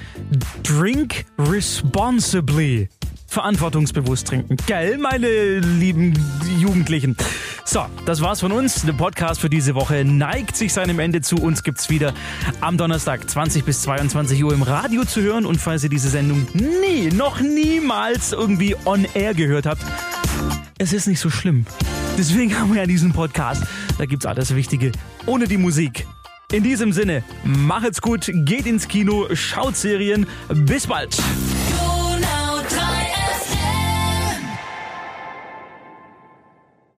drink 0.62 1.24
responsibly. 1.38 2.88
Verantwortungsbewusst 3.28 4.28
trinken. 4.28 4.56
Gell, 4.66 4.98
meine 4.98 5.58
lieben 5.58 6.14
Jugendlichen? 6.58 7.16
So, 7.64 7.84
das 8.06 8.20
war's 8.22 8.40
von 8.40 8.52
uns. 8.52 8.82
Der 8.82 8.92
Podcast 8.92 9.40
für 9.40 9.50
diese 9.50 9.74
Woche 9.74 10.04
neigt 10.04 10.56
sich 10.56 10.72
seinem 10.72 11.00
Ende 11.00 11.20
zu. 11.20 11.36
Uns 11.36 11.64
gibt's 11.64 11.90
wieder 11.90 12.14
am 12.60 12.78
Donnerstag 12.78 13.28
20 13.28 13.64
bis 13.64 13.82
22 13.82 14.42
Uhr 14.42 14.54
im 14.54 14.62
Radio 14.62 15.04
zu 15.04 15.20
hören. 15.20 15.44
Und 15.44 15.60
falls 15.60 15.82
ihr 15.82 15.90
diese 15.90 16.08
Sendung 16.08 16.46
nie, 16.54 17.08
noch 17.08 17.40
niemals 17.40 18.32
irgendwie 18.32 18.76
on 18.84 19.06
air 19.14 19.34
gehört 19.34 19.66
habt, 19.66 19.82
es 20.78 20.92
ist 20.92 21.08
nicht 21.08 21.20
so 21.20 21.28
schlimm. 21.28 21.66
Deswegen 22.16 22.56
haben 22.58 22.72
wir 22.72 22.82
ja 22.82 22.86
diesen 22.86 23.12
Podcast. 23.12 23.64
Da 23.98 24.06
gibt's 24.06 24.24
alles 24.24 24.54
Wichtige 24.54 24.92
ohne 25.26 25.46
die 25.48 25.58
Musik. 25.58 26.06
In 26.52 26.62
diesem 26.62 26.92
Sinne, 26.92 27.24
macht's 27.42 28.00
gut, 28.00 28.30
geht 28.32 28.66
ins 28.66 28.86
Kino, 28.86 29.26
schaut 29.34 29.76
Serien. 29.76 30.28
Bis 30.48 30.86
bald. 30.86 31.18